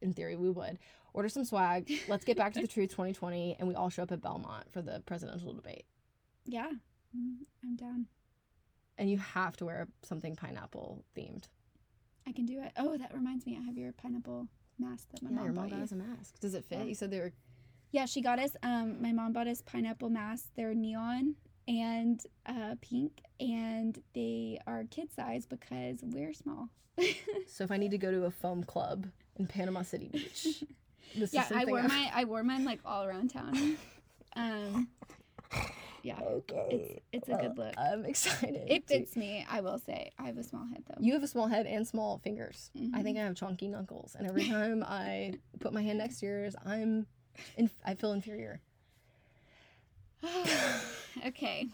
[0.00, 0.78] in theory, we would.
[1.14, 1.90] Order some swag.
[2.08, 3.56] Let's get back to the truth 2020.
[3.58, 5.84] And we all show up at Belmont for the presidential debate.
[6.46, 6.70] Yeah,
[7.16, 8.06] Mm, I'm down.
[8.96, 11.44] And you have to wear something pineapple themed.
[12.26, 12.72] I can do it.
[12.76, 13.58] Oh, that reminds me.
[13.60, 14.48] I have your pineapple
[14.78, 15.84] mask that my yeah, mom your bought mom you.
[15.84, 16.40] us a mask.
[16.40, 16.78] Does it fit?
[16.78, 16.84] Yeah.
[16.84, 17.32] You said they were.
[17.90, 18.56] Yeah, she got us.
[18.62, 20.48] Um, my mom bought us pineapple masks.
[20.56, 21.34] They're neon
[21.68, 26.68] and uh, pink, and they are kid size because we're small.
[27.46, 29.06] So if I need to go to a foam club
[29.36, 30.64] in Panama City Beach,
[31.16, 33.76] this yeah, is I wore my I wore mine like all around town.
[34.34, 34.88] Um,
[36.02, 37.00] yeah, Okay.
[37.12, 37.74] it's it's a good look.
[37.78, 38.62] I'm excited.
[38.68, 39.46] It fits me.
[39.50, 40.10] I will say.
[40.18, 40.96] I have a small head though.
[41.00, 42.70] You have a small head and small fingers.
[42.76, 43.02] I Mhm.
[43.02, 46.54] think I have chunky knuckles, and every time I put my hand next to yours,
[46.64, 47.06] I'm,
[47.56, 48.60] in, I feel inferior.
[51.26, 51.66] okay,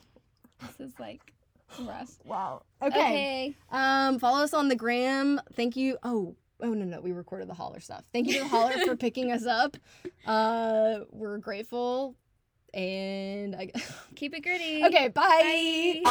[0.60, 1.32] this is like
[1.80, 2.18] rough.
[2.24, 2.62] Wow.
[2.82, 3.54] Okay.
[3.70, 5.40] Um, follow us on the gram.
[5.54, 5.98] Thank you.
[6.02, 8.04] Oh, oh no, no, we recorded the holler stuff.
[8.12, 9.76] Thank you to the holler for picking us up.
[10.26, 12.14] Uh, we're grateful,
[12.74, 13.70] and I.
[14.16, 14.84] Keep it gritty.
[14.84, 16.02] okay, bye.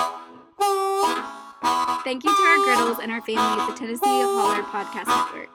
[2.03, 5.49] Thank you to our griddles and our family at the Tennessee Holler Podcast Network.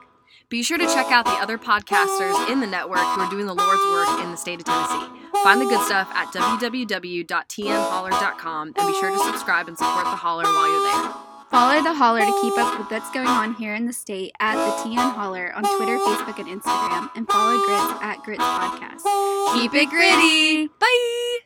[0.49, 3.55] Be sure to check out the other podcasters in the network who are doing the
[3.55, 5.07] Lord's work in the state of Tennessee.
[5.43, 10.43] Find the good stuff at www.tnholler.com and be sure to subscribe and support the Holler
[10.43, 11.11] while you're there.
[11.53, 14.55] Follow the Holler to keep up with what's going on here in the state at
[14.55, 19.03] the TN Holler on Twitter, Facebook, and Instagram, and follow Grits at Grits Podcast.
[19.53, 20.67] Keep it gritty.
[20.79, 21.42] Bye.